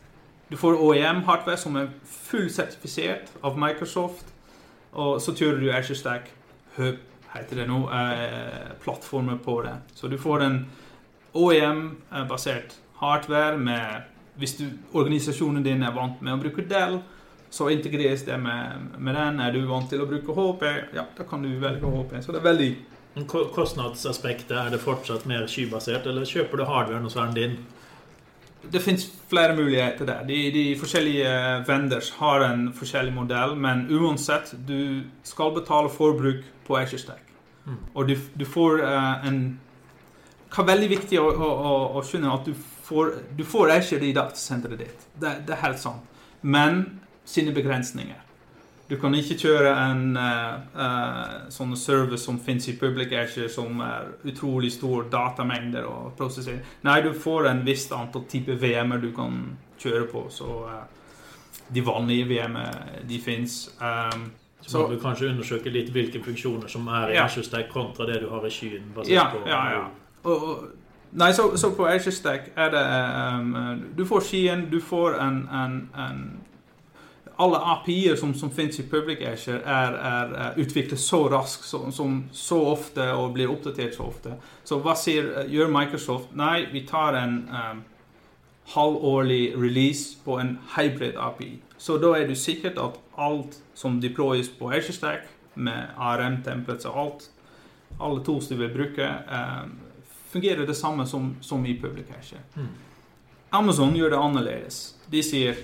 du 0.50 0.56
får 0.58 0.78
OEM-hardware 0.82 1.58
som 1.58 1.76
er 1.78 1.92
fullsertifisert 2.06 3.30
av 3.42 3.58
Microsoft, 3.58 4.32
og 4.94 5.20
så 5.22 5.34
kjører 5.34 5.60
du 5.62 5.70
Azure 5.74 5.98
Stack 5.98 6.30
Hub, 6.76 6.98
heter 7.34 7.56
det 7.62 7.66
nå, 7.68 7.80
eh, 7.90 8.72
plattformer 8.82 9.38
på 9.42 9.62
det. 9.62 9.74
Så 9.94 10.08
du 10.08 10.18
får 10.18 10.42
en 10.42 10.58
OEM-basert 11.36 12.78
hardware 13.00 13.58
med 13.58 14.12
Hvis 14.36 14.58
du, 14.58 14.66
organisasjonen 14.92 15.64
din 15.64 15.80
er 15.82 15.94
vant 15.96 16.18
med 16.20 16.34
å 16.34 16.40
bruke 16.42 16.60
Dell, 16.68 16.98
så 17.48 17.70
integreres 17.72 18.26
det 18.26 18.36
med, 18.36 18.90
med 18.98 19.14
den. 19.16 19.38
Er 19.40 19.54
du 19.54 19.62
vant 19.64 19.88
til 19.88 20.02
å 20.04 20.08
bruke 20.10 20.34
HP, 20.36 20.64
ja, 20.92 21.06
da 21.16 21.24
kan 21.24 21.40
du 21.40 21.54
velge 21.62 21.88
HP. 21.88 22.18
Så 22.20 22.34
det 22.34 22.42
er 22.42 22.50
veldig 22.50 22.68
Kostnadsaspektet, 23.24 24.52
er 24.52 24.74
det 24.74 24.82
fortsatt 24.82 25.24
mer 25.24 25.46
skybasert, 25.48 26.04
eller 26.04 26.28
kjøper 26.28 26.60
du 26.60 26.66
hardwaren 26.68 27.06
hos 27.08 27.16
verden 27.16 27.38
din? 27.38 27.54
Det 28.72 28.82
fins 28.84 29.06
flere 29.30 29.54
muligheter 29.56 30.04
der. 30.04 30.26
De, 30.28 30.36
de 30.52 30.64
forskjellige 30.76 31.30
vendors 31.64 32.10
har 32.18 32.44
en 32.44 32.66
forskjellig 32.76 33.14
modell, 33.16 33.54
men 33.56 33.86
uansett, 33.88 34.52
du 34.68 35.06
skal 35.24 35.54
betale 35.56 35.88
forbruk 35.88 36.44
på 36.66 36.76
Azure 36.76 37.00
Stack. 37.00 37.22
Mm. 37.64 37.78
Og 37.94 38.10
du, 38.10 38.18
du 38.36 38.44
får 38.44 38.84
uh, 38.84 39.24
en 39.26 39.40
Hva 40.56 40.62
er 40.64 40.68
veldig 40.70 40.86
viktig 40.88 41.18
å, 41.20 41.26
å, 41.28 41.72
å, 41.98 42.02
skjønne, 42.06 42.32
at 42.32 42.46
du 42.48 42.54
får, 42.56 43.10
du 43.36 43.42
får 43.44 43.74
Azure 43.74 44.06
i 44.08 44.14
datasenteret 44.16 44.78
ditt. 44.80 45.02
Det, 45.12 45.34
det 45.44 45.52
er 45.52 45.60
helt 45.66 45.82
sant. 45.82 46.14
Men 46.40 46.86
sine 47.28 47.52
begrensninger. 47.52 48.22
Du 48.88 48.94
kan 49.02 49.12
ikke 49.18 49.34
kjøre 49.34 49.72
en 49.82 50.14
uh, 50.14 50.62
uh, 50.78 51.48
sånn 51.52 51.74
service 51.76 52.22
som 52.24 52.38
finnes 52.40 52.70
i 52.70 52.76
Public 52.78 53.12
Azure, 53.18 53.50
som 53.52 53.82
er 53.84 54.12
utrolig 54.30 54.70
stor 54.72 55.10
datamengder 55.12 55.88
og 55.90 56.14
prosessering. 56.16 56.62
Nei, 56.86 57.00
du 57.02 57.10
får 57.12 57.50
en 57.50 57.64
visst 57.66 57.92
antall 57.92 58.24
type 58.30 58.56
VM-er 58.62 59.02
du 59.02 59.10
kan 59.16 59.42
kjøre 59.82 60.06
på, 60.08 60.24
så 60.32 60.56
uh, 60.70 60.80
de 61.68 61.84
vanlige 61.84 62.30
VM-er, 62.32 63.02
de 63.04 63.20
fins. 63.20 63.66
Um, 63.82 64.30
Så, 64.66 64.70
Så- 64.70 64.80
må 64.82 64.94
du 64.94 64.98
kanskje 64.98 65.28
undersøke 65.28 65.70
litt 65.70 65.90
hvilke 65.92 66.18
funksjoner 66.24 66.66
som 66.68 66.88
er 66.88 67.10
i 67.10 67.14
Ja. 67.14 67.26
Azure 67.26 67.44
Stack 67.44 67.68
kontra 67.70 68.06
det 68.06 68.22
du 68.22 68.30
har 68.30 68.46
i 68.46 68.50
skyen. 68.50 68.88
Ja, 69.06 69.28
på 69.30 69.44
ja, 69.46 69.60
ja. 69.70 69.84
Og, 70.26 70.66
nei, 71.14 71.30
så, 71.36 71.48
så 71.58 71.70
på 71.76 71.86
Azure 71.86 72.14
Stack 72.14 72.50
er 72.58 72.72
det 72.74 72.82
um, 72.82 73.54
Du 73.96 74.04
får 74.08 74.26
skien, 74.26 74.66
du 74.70 74.80
får 74.82 75.18
en, 75.22 75.40
en, 75.54 75.76
en 75.94 76.22
Alle 77.38 77.60
API-er 77.74 78.16
som, 78.16 78.34
som 78.34 78.50
finnes 78.50 78.78
i 78.80 78.86
Public 78.90 79.22
Azure, 79.22 79.60
er, 79.62 79.98
er, 80.10 80.36
er 80.46 80.62
utviklet 80.62 81.00
så 81.00 81.26
raskt, 81.28 81.66
som, 81.68 81.92
som 81.92 82.24
så 82.32 82.58
ofte 82.72 83.10
og 83.12 83.34
blir 83.36 83.52
oppdatert 83.52 83.94
så 83.94 84.06
ofte. 84.08 84.32
Så 84.64 84.78
hva 84.80 84.94
sier, 84.96 85.44
gjør 85.52 85.68
Microsoft? 85.68 86.32
Nei, 86.32 86.64
vi 86.72 86.86
tar 86.88 87.18
en 87.20 87.36
um, 87.52 87.84
halvårlig 88.72 89.52
release 89.56 90.16
på 90.24 90.40
en 90.40 90.56
hybrid 90.78 91.20
API. 91.20 91.58
Så 91.78 91.98
da 92.00 92.14
er 92.16 92.26
du 92.28 92.34
sikkert 92.34 92.80
at 92.80 92.96
alt 93.20 93.60
som 93.74 94.00
deployes 94.00 94.48
på 94.48 94.72
Azure 94.72 94.96
Stack, 94.96 95.28
med 95.56 95.96
ARM-templates 95.96 96.84
og 96.84 96.98
alt, 97.00 97.30
alle 98.00 98.24
tools 98.24 98.48
du 98.48 98.56
vil 98.56 98.72
bruke, 98.74 99.04
eh, 99.04 99.62
fungerer 100.36 100.66
det 100.66 100.76
samme 100.76 101.06
som, 101.06 101.34
som 101.40 101.64
i 101.66 101.78
Public 101.80 102.12
Azure. 102.18 102.42
Mm. 102.54 102.68
Amazon 103.56 103.96
gjør 103.96 104.12
det 104.12 104.20
annerledes. 104.20 104.80
De 105.10 105.22
sier 105.24 105.56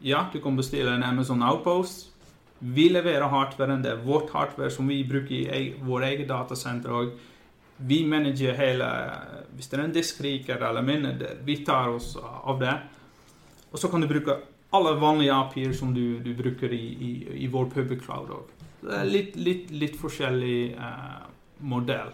ja, 0.00 0.28
du 0.32 0.38
kan 0.40 0.56
bestille 0.56 0.92
en 0.94 1.02
Amazon 1.02 1.42
Outpost. 1.42 2.12
Vi 2.58 2.88
leverer 2.90 3.26
hardwaren. 3.30 3.82
Det 3.82 3.90
er 3.90 4.04
vårt 4.04 4.30
hardware 4.30 4.70
som 4.70 4.86
vi 4.88 5.00
bruker 5.06 5.54
i 5.56 5.72
vår 5.82 6.06
eget 6.12 6.28
datasenter. 6.28 6.94
Og 6.94 7.16
vi 7.78 8.04
manager 8.06 8.54
hele 8.58 8.86
Hvis 9.54 9.70
det 9.70 9.78
er 9.78 9.84
en 9.84 9.94
diskriker 9.94 10.62
eller 10.68 10.82
minne, 10.82 11.16
vi 11.44 11.56
tar 11.66 11.90
oss 11.90 12.16
av 12.18 12.60
det. 12.60 12.76
Og 13.72 13.78
så 13.78 13.90
kan 13.90 14.00
du 14.00 14.08
bruke 14.08 14.38
alle 14.70 14.94
vanlige 15.00 15.34
API-er 15.34 15.72
som 15.72 15.94
du, 15.94 16.18
du 16.22 16.34
bruker 16.36 16.72
i, 16.72 16.84
i, 17.08 17.12
i 17.44 17.46
vår 17.50 17.70
public 17.72 18.04
cloud 18.04 18.30
òg. 18.30 18.54
Litt, 19.08 19.36
litt, 19.36 19.70
litt 19.74 19.96
forskjellig 19.98 20.76
eh, 20.76 21.22
modell. 21.66 22.12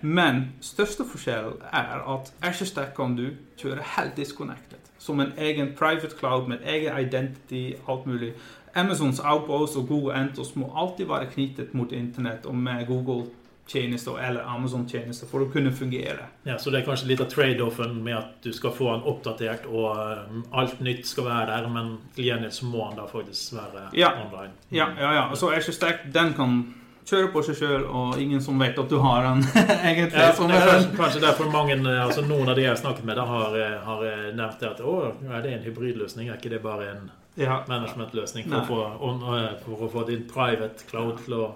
Men 0.00 0.52
største 0.60 1.04
forskjell 1.08 1.52
er 1.72 2.02
at 2.14 2.32
Azure 2.42 2.66
Stack 2.68 2.94
kan 2.96 3.16
du 3.16 3.30
kjøre 3.58 3.82
helt 3.96 4.16
disconnected. 4.16 4.78
Som 4.98 5.20
en 5.20 5.32
egen 5.38 5.72
private 5.78 6.16
cloud 6.18 6.48
med 6.48 6.58
egen 6.66 6.98
identity, 7.06 7.74
alt 7.88 8.06
mulig. 8.06 8.32
Amazons 8.74 9.20
Outpost 9.24 9.76
og 9.76 9.88
Google 9.88 10.14
Entos 10.20 10.56
må 10.56 10.68
alltid 10.76 11.06
være 11.08 11.26
knyttet 11.32 11.74
mot 11.74 11.92
internett 11.92 12.44
og 12.46 12.54
med 12.54 12.86
Google-tjenester 12.86 14.18
eller 14.28 14.44
Amazon-tjenester 14.46 15.26
for 15.30 15.40
å 15.46 15.50
kunne 15.52 15.72
fungere. 15.72 16.26
Ja, 16.46 16.58
Så 16.58 16.70
det 16.70 16.80
er 16.82 16.86
kanskje 16.90 17.08
litt 17.08 17.20
av 17.24 17.30
trade-offen 17.32 18.02
med 18.04 18.16
at 18.18 18.34
du 18.44 18.52
skal 18.52 18.74
få 18.76 18.90
den 18.92 19.06
oppdatert, 19.08 19.64
og 19.66 19.96
um, 20.30 20.44
alt 20.52 20.80
nytt 20.80 21.06
skal 21.08 21.24
være 21.24 21.46
der, 21.54 21.68
men 21.72 21.96
til 22.14 22.28
gjengjeld 22.28 22.52
så 22.52 22.66
må 22.68 22.84
den 22.90 23.00
da 23.00 23.06
faktisk 23.10 23.54
være 23.56 23.86
Ja. 23.96 24.10
online. 24.26 24.52
Ja, 24.70 24.90
ja, 25.00 25.12
ja. 25.14 25.34
Så 25.34 25.50
Azure 25.56 25.72
Stack 25.72 26.04
den 26.14 26.34
kan 26.34 26.74
kjøre 27.06 27.28
på 27.34 27.42
seg 27.46 27.58
sjøl, 27.60 27.84
og 27.86 28.16
ingen 28.20 28.42
som 28.42 28.58
vet 28.60 28.78
at 28.78 28.90
du 28.90 28.96
har 29.02 29.28
den 29.28 29.44
egentlig. 29.90 30.16
Ja, 30.18 30.32
det 30.32 30.56
er 30.56 30.66
kanskje, 30.70 30.96
kanskje 30.96 31.22
derfor 31.22 31.52
mange, 31.52 31.76
eh, 31.78 32.02
altså 32.02 32.24
noen 32.26 32.50
av 32.50 32.58
de 32.58 32.66
jeg 32.66 32.72
har 32.72 32.80
snakket 32.80 33.06
med, 33.06 33.20
da 33.20 33.28
har, 33.28 33.60
eh, 33.60 33.76
har 33.86 34.02
eh, 34.08 34.26
nevnt 34.32 34.58
det 34.62 34.72
at 34.72 34.82
å, 34.82 34.96
er 35.30 35.46
det 35.46 35.54
en 35.54 35.64
hybridløsning? 35.68 36.30
Er 36.30 36.40
ikke 36.40 36.52
det 36.56 36.62
bare 36.64 36.90
en 36.94 37.06
ja. 37.36 37.60
managementløsning 37.68 38.50
for, 38.66 38.96
eh, 39.36 39.54
for 39.64 39.86
å 39.86 39.90
få 39.92 40.06
din 40.08 40.26
private 40.30 40.88
cloud 40.90 41.22
til 41.24 41.38
å 41.38 41.46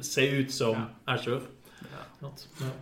se 0.00 0.28
ut 0.40 0.52
som 0.52 0.74
Ja. 0.74 0.86
Azure? 1.14 1.40
Ja. 1.92 2.30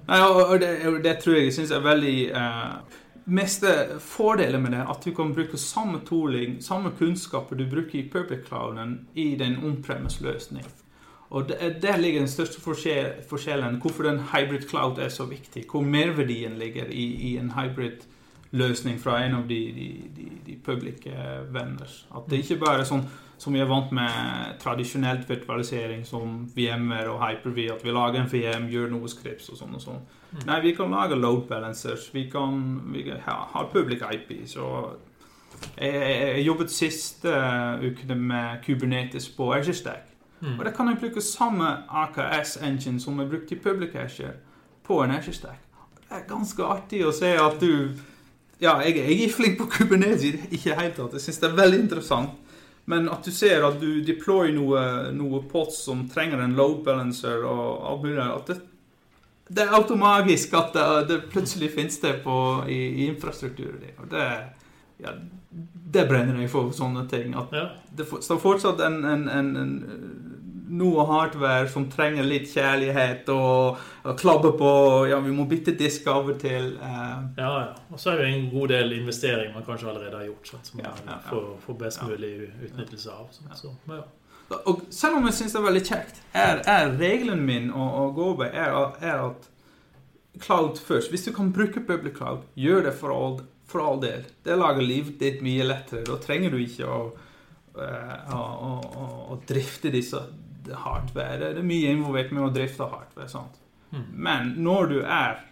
Nei, 0.09 0.21
og, 0.21 0.61
det, 0.61 1.03
det 1.05 1.19
tror 1.21 1.37
jeg 1.37 1.53
synes 1.53 1.71
er 1.71 1.81
veldig 1.85 2.31
eh, 2.31 3.03
Meste 3.27 3.99
fordelen 3.99 4.63
med 4.63 4.71
det 4.71 4.79
er 4.85 4.91
at 4.93 5.03
du 5.03 5.11
kan 5.11 5.33
bruke 5.35 5.59
samme 5.59 5.99
tooling, 6.07 6.61
samme 6.63 6.93
kunnskaper 6.95 7.59
du 7.59 7.65
bruker 7.67 7.99
i 7.99 8.09
public 8.13 8.45
clouden, 8.47 9.09
i 9.15 9.35
den 9.35 9.57
on-premise-løsning. 9.57 10.63
Og 11.37 11.49
Der 11.83 11.97
ligger 11.97 12.21
den 12.21 12.29
største 12.29 12.61
forskjellen. 13.29 13.81
Hvorfor 13.81 14.03
den 14.03 14.21
hybrid 14.33 14.69
cloud 14.69 14.99
er 14.99 15.09
så 15.09 15.25
viktig. 15.25 15.65
Hvor 15.71 15.81
merverdien 15.81 16.57
ligger 16.59 16.87
i, 16.91 17.05
i 17.31 17.37
en 17.37 17.51
hybrid 17.51 18.07
løsning 18.51 19.01
fra 19.01 19.19
en 19.25 19.35
av 19.35 19.49
de, 19.49 19.61
de, 19.77 19.89
de, 20.17 20.31
de 20.47 20.57
public 20.65 21.07
eh, 21.07 21.55
vendors. 21.55 22.07
At 22.17 22.31
det 22.31 22.41
ikke 22.41 22.61
bare 22.63 22.81
er 22.81 22.89
sånn 22.89 23.05
som 23.39 23.53
vi 23.53 23.61
er 23.61 23.69
vant 23.69 23.91
med 23.93 24.57
tradisjonelt 24.63 25.29
virtualisering 25.29 26.07
som 26.09 26.39
VM-er 26.57 27.11
og 27.13 27.21
Hyper-V, 27.21 27.67
at 27.75 27.85
vi 27.85 27.93
lager 27.93 28.23
en 28.23 28.31
VM, 28.33 28.71
gjør 28.73 28.95
noe 28.95 29.11
scripts 29.13 29.51
og 29.53 29.61
sånn 29.61 29.77
og 29.77 29.83
sånn. 29.83 30.01
Mm. 30.31 30.41
Nei, 30.49 30.61
vi 30.65 30.73
kan 30.79 30.95
lage 30.95 31.19
load 31.21 31.45
balancers, 31.51 32.09
vi 32.15 32.25
kan, 32.33 32.63
vi 32.95 33.05
kan 33.11 33.21
ha, 33.27 33.37
ha 33.53 33.67
public 33.73 34.07
IP, 34.09 34.39
så 34.49 34.71
jeg, 35.77 35.93
jeg, 35.93 36.17
jeg 36.23 36.47
jobbet 36.47 36.73
siste 36.73 37.37
ukene 37.85 38.17
med 38.17 38.65
Kubernetes 38.65 39.29
på 39.37 39.53
Azure 39.53 39.77
Stack. 39.77 40.16
Mm. 40.41 40.59
Og 40.59 40.65
da 40.65 40.73
kan 40.77 40.91
jeg 40.91 41.01
bruke 41.01 41.23
samme 41.25 41.69
AKS-engine 41.89 43.01
som 43.01 43.21
er 43.21 43.31
brukt 43.31 43.53
i 43.53 43.61
Public 43.61 43.95
Azure, 43.97 44.35
på 44.87 45.01
en 45.03 45.15
Azure 45.17 45.35
Stack. 45.35 45.63
Det 45.97 46.15
er 46.15 46.29
ganske 46.29 46.63
artig 46.63 47.01
å 47.07 47.15
se 47.15 47.33
at 47.41 47.61
du 47.61 47.97
Ja, 48.57 48.79
jeg, 48.81 48.97
jeg 48.97 49.25
er 49.27 49.33
flink 49.35 49.59
på 49.59 49.67
Kubernetes, 49.69 50.23
ikke 50.49 50.77
hele 50.79 50.95
tatt. 50.97 51.13
Jeg 51.13 51.27
syns 51.27 51.43
det 51.43 51.49
er 51.51 51.59
veldig 51.59 51.81
interessant. 51.83 52.39
Men 52.89 53.09
at 53.11 53.27
du 53.27 53.35
ser 53.35 53.67
at 53.67 53.81
du 53.83 53.99
deployer 54.07 54.55
noe, 54.55 54.81
noe 55.13 55.43
pots 55.51 55.83
som 55.89 56.07
trenger 56.09 56.41
en 56.41 56.55
load 56.57 56.85
balancer 56.87 57.43
og 57.45 57.83
alt 57.91 58.07
mulig 58.07 58.23
at 58.23 58.53
det, 58.53 58.57
det 59.49 59.65
er 59.65 59.75
automagisk 59.77 60.55
at 60.59 60.73
det, 60.73 60.87
det 61.11 61.19
plutselig 61.33 61.73
finnes 61.75 61.99
det 62.03 62.15
på, 62.25 62.37
i, 62.71 62.79
i 63.03 63.09
infrastrukturen 63.11 63.83
din. 63.83 63.99
Og 64.01 64.09
det, 64.15 64.25
ja, 65.03 65.13
det 65.87 66.09
brenner 66.11 66.41
jeg 66.43 66.51
for, 66.51 66.73
sånne 66.75 67.07
ting. 67.11 67.35
At 67.39 67.53
Ja. 67.55 67.69
det 67.95 68.07
står 68.11 68.41
fortsatt 68.43 68.81
en, 68.83 69.05
en, 69.07 69.29
en, 69.31 69.51
en 69.57 69.75
noe 70.77 71.05
hardware 71.07 71.69
som 71.71 71.85
trenger 71.91 72.27
litt 72.27 72.49
kjærlighet 72.51 73.29
og, 73.31 73.79
og 74.03 74.19
klabbe 74.19 74.51
på 74.59 74.71
Ja, 75.11 75.21
vi 75.23 75.31
må 75.35 75.47
bytte 75.47 75.77
disk 75.79 76.09
av 76.11 76.27
og 76.33 76.41
til. 76.43 76.73
Uh. 76.81 77.23
Ja, 77.39 77.51
ja. 77.61 77.73
Og 77.93 78.01
så 78.03 78.13
er 78.13 78.25
det 78.25 78.33
en 78.35 78.49
god 78.51 78.75
del 78.75 78.93
investering 78.99 79.55
man 79.55 79.67
kanskje 79.67 79.93
allerede 79.93 80.19
har 80.19 80.27
gjort, 80.27 80.51
sant, 80.51 80.67
som 80.73 80.83
man 80.83 81.03
ja, 81.07 81.19
får, 81.31 81.51
får 81.67 81.81
best 81.87 82.03
mulig 82.03 82.33
utnyttelse 82.67 83.15
av. 83.15 83.29
Sant, 83.31 83.55
så, 83.61 83.75
ja. 83.95 84.03
Og 84.67 84.85
selv 84.95 85.19
om 85.19 85.25
jeg 85.27 85.39
syns 85.41 85.55
det 85.55 85.61
er 85.61 85.69
veldig 85.71 85.85
kjekt, 85.87 86.19
er, 86.35 86.61
er 86.71 86.93
regelen 86.99 87.47
min 87.47 87.71
å, 87.75 87.87
å 88.03 88.09
gå 88.15 88.33
over 88.35 88.51
er, 88.51 88.75
er 89.03 89.23
at 89.31 89.49
cloud 90.43 90.79
først. 90.83 91.11
Hvis 91.11 91.25
du 91.27 91.33
kan 91.35 91.53
bruke 91.55 91.83
public 91.87 92.19
cloud, 92.19 92.45
gjør 92.55 92.85
det 92.87 92.95
for 92.99 93.15
all, 93.15 93.41
for 93.67 93.83
all 93.83 94.01
del. 94.01 94.25
Det 94.43 94.57
lager 94.57 94.83
livet 94.83 95.19
ditt 95.19 95.43
mye 95.45 95.65
lettere. 95.67 96.05
Da 96.07 96.19
trenger 96.23 96.55
du 96.55 96.61
ikke 96.63 96.87
å, 96.87 96.99
eh, 97.75 98.35
å, 98.35 98.41
å, 98.41 98.73
å, 98.87 99.07
å 99.35 99.39
drifte 99.49 99.93
disse, 99.95 100.23
hardware. 100.67 101.39
Det, 101.39 101.53
det 101.55 101.63
er 101.63 101.69
mye 101.69 101.93
involvert 101.95 102.33
med 102.35 102.47
å 102.47 102.55
drifte 102.55 102.89
hardware. 102.91 103.29
sant? 103.31 103.61
Mm. 103.93 104.07
Men 104.13 104.55
når 104.67 104.87
du 104.91 104.99
er 105.03 105.45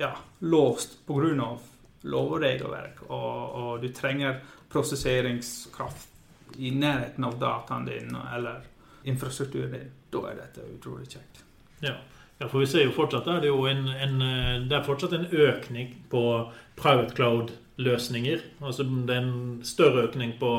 ja, 0.00 0.16
låst 0.38 1.06
pga. 1.06 1.58
lov 2.02 2.32
og 2.32 2.40
regelverk, 2.40 3.02
og, 3.08 3.54
og, 3.54 3.80
du 3.82 3.90
trenger 3.92 4.38
prosesseringskraft 4.72 6.08
i 6.56 6.70
nærheten 6.70 7.24
av 7.24 7.36
dataen 7.38 7.84
din 7.84 8.16
eller 8.34 8.62
infrastrukturen 9.04 9.74
din, 9.74 9.90
da 10.10 10.22
er 10.30 10.38
dette 10.38 10.64
utrolig 10.72 11.10
kjekt. 11.10 11.42
Ja. 11.84 11.98
Ja, 12.40 12.48
for 12.48 12.62
vi 12.62 12.68
ser 12.70 12.86
jo 12.86 12.94
fortsatt 12.96 13.26
er 13.28 13.42
det 13.42 13.50
jo 13.50 13.66
en, 13.68 13.84
en, 13.92 14.22
det 14.68 14.76
er 14.78 14.86
fortsatt 14.86 15.12
en 15.12 15.26
økning 15.28 15.92
på 16.08 16.22
private 16.80 17.12
cloud-løsninger. 17.18 18.46
Altså 18.64 18.86
det 18.88 19.16
er 19.16 19.26
en 19.26 19.60
større 19.66 20.06
økning 20.08 20.32
på 20.40 20.54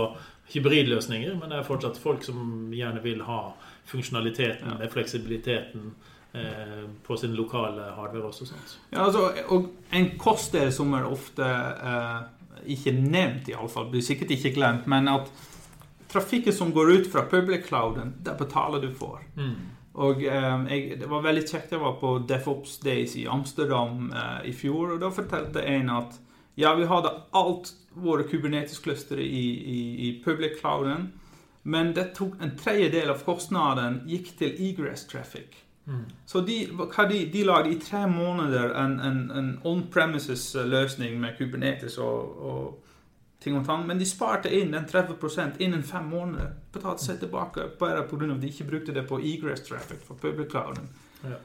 hybridløsninger, 0.54 1.34
men 1.40 1.50
det 1.50 1.58
er 1.58 1.66
fortsatt 1.66 1.98
folk 2.02 2.24
som 2.28 2.70
gjerne 2.76 3.02
vil 3.04 3.24
ha 3.26 3.42
funksjonaliteten, 3.90 4.78
ja. 4.78 4.90
fleksibiliteten 4.94 5.90
eh, 6.38 6.86
på 7.08 7.18
sin 7.18 7.34
lokale 7.34 7.90
hardware 7.98 8.30
også. 8.30 8.52
Sånt. 8.52 8.78
Ja, 8.92 9.06
altså, 9.06 9.32
og 9.50 9.72
en 9.96 10.12
kostdel 10.22 10.72
som 10.76 10.94
er 10.94 11.10
ofte 11.10 11.48
eh, 11.48 12.20
ikke 12.78 12.94
nevnt, 12.94 13.50
iallfall, 13.50 13.90
blir 13.90 14.06
sikkert 14.06 14.38
ikke 14.38 14.54
glemt, 14.60 14.86
men 14.92 15.10
at 15.10 15.32
trafikken 16.12 16.54
som 16.54 16.74
går 16.76 16.92
ut 16.92 17.12
fra 17.12 17.26
public 17.32 17.66
clouden, 17.68 18.20
det 18.22 18.38
betaler 18.38 18.84
du 18.84 18.92
for. 18.94 19.24
Mm. 19.40 19.81
Og 19.94 20.22
um, 20.24 20.68
jeg, 20.72 21.00
Det 21.00 21.10
var 21.10 21.24
veldig 21.24 21.44
kjekt. 21.48 21.72
Jeg 21.72 21.82
var 21.82 21.98
på 22.00 22.18
DevOps 22.30 22.78
Days 22.80 23.16
i 23.20 23.26
Amsterdam 23.28 24.12
uh, 24.14 24.40
i 24.48 24.54
fjor. 24.54 24.94
og 24.94 25.02
Da 25.02 25.10
fortalte 25.10 25.66
en 25.68 25.90
at 25.90 26.20
ja, 26.56 26.74
vi 26.76 26.86
hadde 26.86 27.12
alt 27.34 27.74
våre 27.96 28.24
Kubernetes-clustere 28.28 29.24
i, 29.24 29.48
i, 29.76 29.82
i 30.08 30.22
public 30.24 30.60
clouden, 30.60 31.12
men 31.64 31.94
det 31.96 32.12
tok 32.16 32.36
en 32.42 32.56
tredjedel 32.58 33.12
av 33.14 33.24
kostnaden 33.26 34.02
gikk 34.10 34.34
til 34.40 34.56
egress 34.60 35.06
traffic. 35.08 35.56
Mm. 35.86 36.06
Så 36.26 36.42
de, 36.46 36.68
de, 37.10 37.20
de 37.34 37.44
lagde 37.44 37.72
i 37.72 37.80
tre 37.80 38.08
måneder 38.08 38.76
en, 38.84 39.00
en, 39.00 39.20
en 39.32 39.52
on-premises-løsning 39.64 41.20
med 41.20 41.38
Kubernetes 41.38 41.98
og, 41.98 42.42
og 42.42 42.91
ting 43.44 43.58
og 43.58 43.66
tang, 43.66 43.86
men 43.88 44.00
de 44.00 44.06
sparte 44.06 44.52
inn 44.54 44.74
den 44.76 44.86
30% 44.90 45.62
innen 45.66 45.84
fem 45.84 46.10
måneder. 46.12 46.52
Betalte 46.74 47.06
seg 47.06 47.22
tilbake 47.24 47.72
bare 47.80 48.04
pga. 48.10 48.34
at 48.34 48.42
de 48.42 48.52
ikke 48.52 48.70
brukte 48.70 48.94
det 48.94 49.08
på 49.10 49.20
egress 49.20 49.66
traffic 49.66 50.04
for 50.06 50.16
public 50.22 50.52
clouden. 50.52 50.90
Ja. 51.24 51.40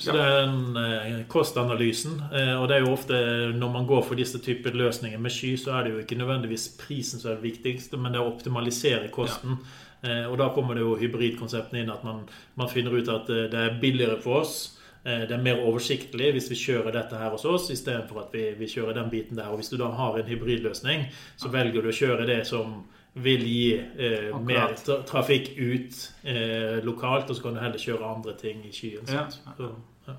Så 0.00 0.14
det 0.16 0.20
er 0.24 0.46
den 0.46 0.76
eh, 0.80 1.26
kostanalysen. 1.28 2.22
Eh, 2.32 2.54
og 2.56 2.68
det 2.68 2.78
er 2.78 2.86
jo 2.86 2.94
ofte 2.94 3.18
når 3.52 3.72
man 3.72 3.86
går 3.86 4.02
for 4.08 4.16
disse 4.16 4.40
typer 4.40 4.72
løsninger 4.72 5.20
med 5.20 5.30
sky, 5.30 5.56
så 5.60 5.76
er 5.76 5.84
det 5.84 5.92
jo 5.92 6.00
ikke 6.00 6.16
nødvendigvis 6.16 6.70
prisen 6.80 7.20
som 7.20 7.34
er 7.34 7.36
det 7.36 7.50
viktigste, 7.50 8.00
men 8.00 8.14
det 8.14 8.20
er 8.20 8.24
å 8.24 8.32
optimalisere 8.32 9.12
kosten. 9.12 9.60
Ja. 9.60 10.10
Eh, 10.10 10.24
og 10.24 10.38
da 10.40 10.48
kommer 10.54 10.74
det 10.74 10.86
jo 10.86 10.96
hybridkonseptene 10.96 11.82
inn, 11.82 11.92
at 11.92 12.04
man, 12.06 12.24
man 12.56 12.72
finner 12.72 12.96
ut 12.96 13.08
at 13.12 13.28
eh, 13.28 13.48
det 13.52 13.60
er 13.60 13.80
billigere 13.82 14.16
for 14.24 14.40
oss. 14.40 14.79
Eh, 15.04 15.22
det 15.28 15.32
er 15.32 15.42
mer 15.42 15.62
oversiktlig 15.64 16.32
hvis 16.36 16.50
vi 16.52 16.58
kjører 16.60 16.92
dette 16.92 17.16
her 17.16 17.32
hos 17.32 17.46
oss, 17.48 17.70
istedenfor 17.72 18.26
at 18.26 18.34
vi, 18.36 18.50
vi, 18.58 18.68
kjører 18.68 18.98
den 19.00 19.12
biten 19.12 19.38
der. 19.38 19.48
Og 19.48 19.60
hvis 19.60 19.72
du 19.72 19.78
da 19.80 19.88
har 19.96 20.18
en 20.18 20.28
hybridløsning, 20.28 21.06
så 21.40 21.52
velger 21.52 21.80
du 21.80 21.88
å 21.88 22.00
kjøre 22.02 22.28
det 22.28 22.42
som 22.48 22.82
vil 23.14 23.46
gi 23.46 23.70
eh, 23.74 24.28
mer 24.44 24.76
tra 24.78 25.00
trafikk 25.06 25.54
ut 25.56 26.02
eh, 26.22 26.78
lokalt, 26.84 27.30
og 27.30 27.36
så 27.36 27.46
kan 27.46 27.56
du 27.56 27.62
heller 27.64 27.80
kjøre 27.80 28.12
andre 28.16 28.36
ting 28.38 28.60
i 28.68 28.74
skyen. 28.74 29.08
Ja. 29.08 29.24
Så, 29.56 29.72
ja. 30.06 30.14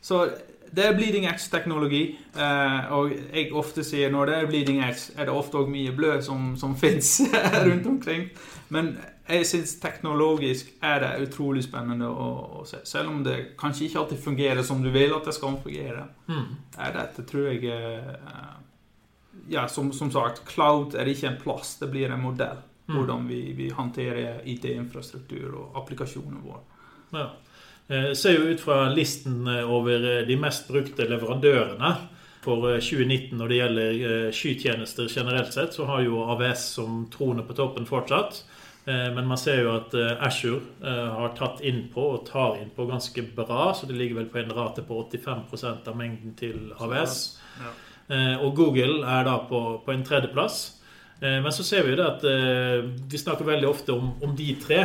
så, 0.00 0.20
det 0.76 0.84
er 0.86 0.94
bleeding 0.98 1.26
edge-teknologi, 1.26 2.04
eh, 2.36 2.92
og 2.94 3.10
jeg 3.16 3.50
ofte 3.56 3.84
sier 3.86 4.12
når 4.12 4.30
det 4.30 4.36
er 4.36 4.48
bleeding 4.52 4.80
edge, 4.84 5.16
er 5.16 5.26
det 5.26 5.34
ofte 5.34 5.58
òg 5.62 5.72
mye 5.72 5.94
blød 5.96 6.22
som, 6.28 6.52
som 6.60 6.76
fins 6.84 7.16
rundt 7.66 7.88
omkring. 7.90 8.28
Men 8.68 8.96
jeg 9.26 9.46
syns 9.48 9.72
teknologisk 9.82 10.68
er 10.86 11.00
det 11.02 11.10
utrolig 11.26 11.64
spennende 11.66 12.06
å, 12.06 12.28
å, 12.60 12.64
se. 12.68 12.78
Selv 12.86 13.10
om 13.10 13.24
det 13.26 13.56
kanskje 13.58 13.88
ikke 13.88 13.98
alltid 14.04 14.22
fungerer 14.22 14.66
som 14.66 14.84
du 14.84 14.92
vil 14.94 15.14
at 15.16 15.26
det 15.26 15.34
skal 15.34 15.58
fungere. 15.62 16.04
Mm. 16.30 16.52
Dette, 16.76 17.24
tror 17.26 17.48
jeg 17.50 17.66
eh, 17.74 18.12
Ja, 19.50 19.66
som, 19.70 19.90
som, 19.92 20.12
sagt, 20.14 20.44
cloud 20.46 20.94
er 20.94 21.10
ikke 21.10 21.32
en 21.32 21.40
plass, 21.42 21.74
det 21.80 21.90
blir 21.90 22.14
en 22.14 22.22
modell. 22.22 22.62
Mm. 22.86 22.94
Hvordan 22.94 23.26
vi, 23.26 23.40
vi 23.58 23.70
håndterer 23.74 24.44
IT-infrastruktur 24.46 25.56
og 25.58 25.80
applikasjonen 25.82 26.38
vår. 26.46 26.60
Ja. 27.18 27.30
Eh, 27.88 28.12
ser 28.18 28.38
jo 28.38 28.52
ut 28.52 28.62
fra 28.62 28.84
listen 28.94 29.42
eh, 29.50 29.66
over 29.66 30.22
de 30.26 30.36
mest 30.38 30.70
brukte 30.70 31.08
leverandørene 31.10 31.96
for 32.46 32.62
2019 32.78 33.34
når 33.40 33.50
det 33.50 33.58
gjelder 33.58 34.30
skytjenester 34.30 35.10
generelt 35.10 35.50
sett, 35.50 35.74
så 35.74 35.88
har 35.90 36.04
jo 36.06 36.22
AVS 36.30 36.68
som 36.76 37.08
troner 37.10 37.42
på 37.42 37.58
toppen 37.58 37.88
fortsatt. 37.90 38.44
Eh, 38.86 39.14
men 39.14 39.26
man 39.26 39.38
ser 39.38 39.64
jo 39.64 39.72
at 39.74 39.94
eh, 39.98 40.12
Ashore 40.22 40.60
eh, 40.84 41.08
har 41.18 41.32
tatt 41.34 41.58
innpå 41.66 42.04
og 42.14 42.22
tar 42.28 42.60
innpå 42.60 42.86
ganske 42.86 43.24
bra. 43.34 43.72
Så 43.74 43.88
det 43.90 43.98
ligger 43.98 44.20
vel 44.20 44.30
på 44.30 44.38
en 44.38 44.54
rate 44.54 44.84
på 44.86 45.00
85% 45.10 45.90
av 45.90 45.98
mengden 45.98 46.36
til 46.38 46.70
AVS. 46.78 47.18
Ja. 47.58 47.74
Og 48.38 48.52
Google 48.54 49.00
er 49.02 49.24
da 49.26 49.40
på, 49.48 49.60
på 49.82 49.90
en 49.90 50.04
tredjeplass. 50.06 50.76
Men 51.18 51.48
så 51.50 51.64
ser 51.66 51.82
vi 51.82 51.90
jo 51.90 51.96
det 51.98 52.04
at 52.06 52.24
vi 53.10 53.18
snakker 53.18 53.48
veldig 53.48 53.66
ofte 53.66 53.96
om, 53.96 54.12
om, 54.22 54.34
de 54.38 54.52
tre. 54.62 54.84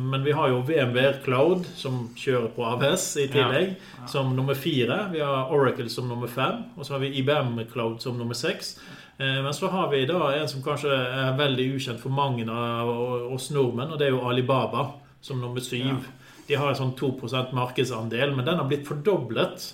Men 0.00 0.24
vi 0.24 0.34
har 0.34 0.48
jo 0.50 0.64
VMWR 0.66 1.20
Cloud, 1.22 1.68
som 1.78 2.08
kjører 2.18 2.48
på 2.56 2.64
AVS 2.66 3.04
i 3.22 3.28
tillegg, 3.30 3.76
ja. 3.76 4.00
Ja. 4.00 4.08
som 4.10 4.32
nummer 4.34 4.58
fire. 4.58 4.98
Vi 5.12 5.22
har 5.22 5.52
Oracle 5.54 5.86
som 5.92 6.10
nummer 6.10 6.32
fem. 6.32 6.64
Og 6.74 6.88
så 6.88 6.96
har 6.96 7.04
vi 7.04 7.12
IBM 7.20 7.60
Cloud 7.70 8.02
som 8.02 8.18
nummer 8.18 8.34
seks. 8.34 8.80
Eh, 9.20 9.42
men 9.42 9.54
så 9.54 9.68
har 9.68 9.90
vi 9.90 10.06
da 10.08 10.32
en 10.32 10.48
som 10.48 10.62
kanskje 10.64 10.94
er 10.96 11.36
veldig 11.36 11.66
ukjent 11.76 12.00
for 12.00 12.14
mange 12.14 12.46
av 12.48 12.88
oss 13.34 13.50
nordmenn, 13.52 13.92
og 13.92 14.00
det 14.00 14.08
er 14.08 14.14
jo 14.14 14.24
Alibaba 14.30 14.86
som 15.20 15.42
nummer 15.42 15.60
syv. 15.60 15.92
Ja. 15.92 16.36
De 16.48 16.56
har 16.56 16.72
en 16.72 16.78
sånn 16.78 16.94
2% 16.96 17.52
markedsandel, 17.54 18.32
men 18.34 18.48
den 18.48 18.56
har 18.58 18.68
blitt 18.70 18.88
fordoblet. 18.88 19.66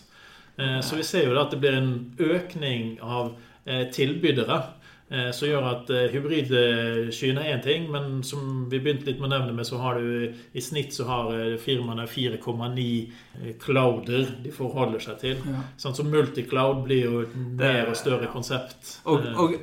Eh, 0.59 0.81
så 0.83 0.99
vi 0.99 1.07
ser 1.07 1.29
jo 1.29 1.37
da 1.37 1.47
at 1.47 1.55
det 1.55 1.61
blir 1.63 1.79
en 1.79 1.93
økning 2.19 2.97
av 3.01 3.37
eh, 3.65 3.87
tilbydere. 3.95 4.59
Eh, 5.07 5.29
som 5.31 5.47
gjør 5.47 5.67
at 5.71 5.91
hybridskyene 6.11 7.45
er 7.45 7.53
én 7.55 7.63
ting, 7.63 7.85
men 7.95 8.25
som 8.27 8.65
vi 8.71 8.81
begynte 8.83 9.07
litt 9.07 9.21
med 9.21 9.29
å 9.29 9.35
nevne 9.37 9.55
med, 9.55 9.69
så 9.69 9.79
har 9.79 10.01
du 10.03 10.33
i 10.35 10.63
snitt 10.65 10.97
så 10.97 11.07
har 11.07 11.31
eh, 11.37 11.55
firmaene 11.63 12.09
4,9 12.11 13.55
clouder 13.63 14.27
de 14.43 14.51
forholder 14.55 15.05
seg 15.05 15.21
til. 15.23 15.47
Ja. 15.47 15.63
Sånn 15.79 15.95
som 15.95 16.11
multicloud 16.11 16.83
blir 16.89 17.07
jo 17.07 17.23
et 17.23 17.39
mer 17.39 17.93
og 17.93 17.99
større 18.01 18.27
konsept. 18.33 18.97
Og, 19.07 19.31
og 19.39 19.59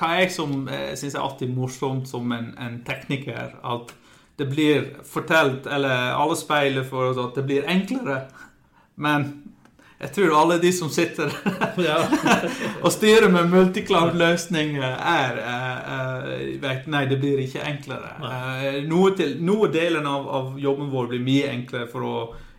hva 0.00 0.14
jeg 0.16 0.32
som 0.32 0.64
eh, 0.72 0.94
syns 0.96 1.16
er 1.16 1.24
alltid 1.24 1.52
morsomt 1.52 2.08
som 2.08 2.32
en, 2.32 2.54
en, 2.56 2.80
tekniker, 2.86 3.58
at 3.60 3.92
det 4.40 4.48
blir 4.48 4.86
fortalt, 5.04 5.68
eller 5.68 6.14
alle 6.16 6.36
speiler 6.40 6.86
for 6.88 7.10
oss 7.10 7.20
at 7.20 7.36
det 7.36 7.44
blir 7.44 7.68
enklere. 7.68 8.22
Men 8.96 9.28
jeg 10.00 10.12
tror 10.14 10.32
alle 10.32 10.56
de 10.62 10.70
som 10.72 10.88
sitter 10.92 11.32
og 12.84 12.92
styrer 12.92 13.28
med 13.32 13.50
multicloud-løsninger, 13.52 14.94
er 14.96 15.40
uh, 15.44 16.86
Nei, 16.90 17.02
det 17.10 17.18
blir 17.20 17.42
ikke 17.42 17.64
enklere. 17.68 18.14
Uh, 18.22 18.78
noe, 18.88 19.12
til, 19.18 19.36
noe 19.44 19.68
delen 19.72 20.08
av, 20.08 20.28
av, 20.28 20.54
jobben 20.60 20.88
vår 20.92 21.10
blir 21.12 21.26
mye 21.26 21.50
enklere 21.52 21.88
for 21.90 22.06
å 22.06 22.14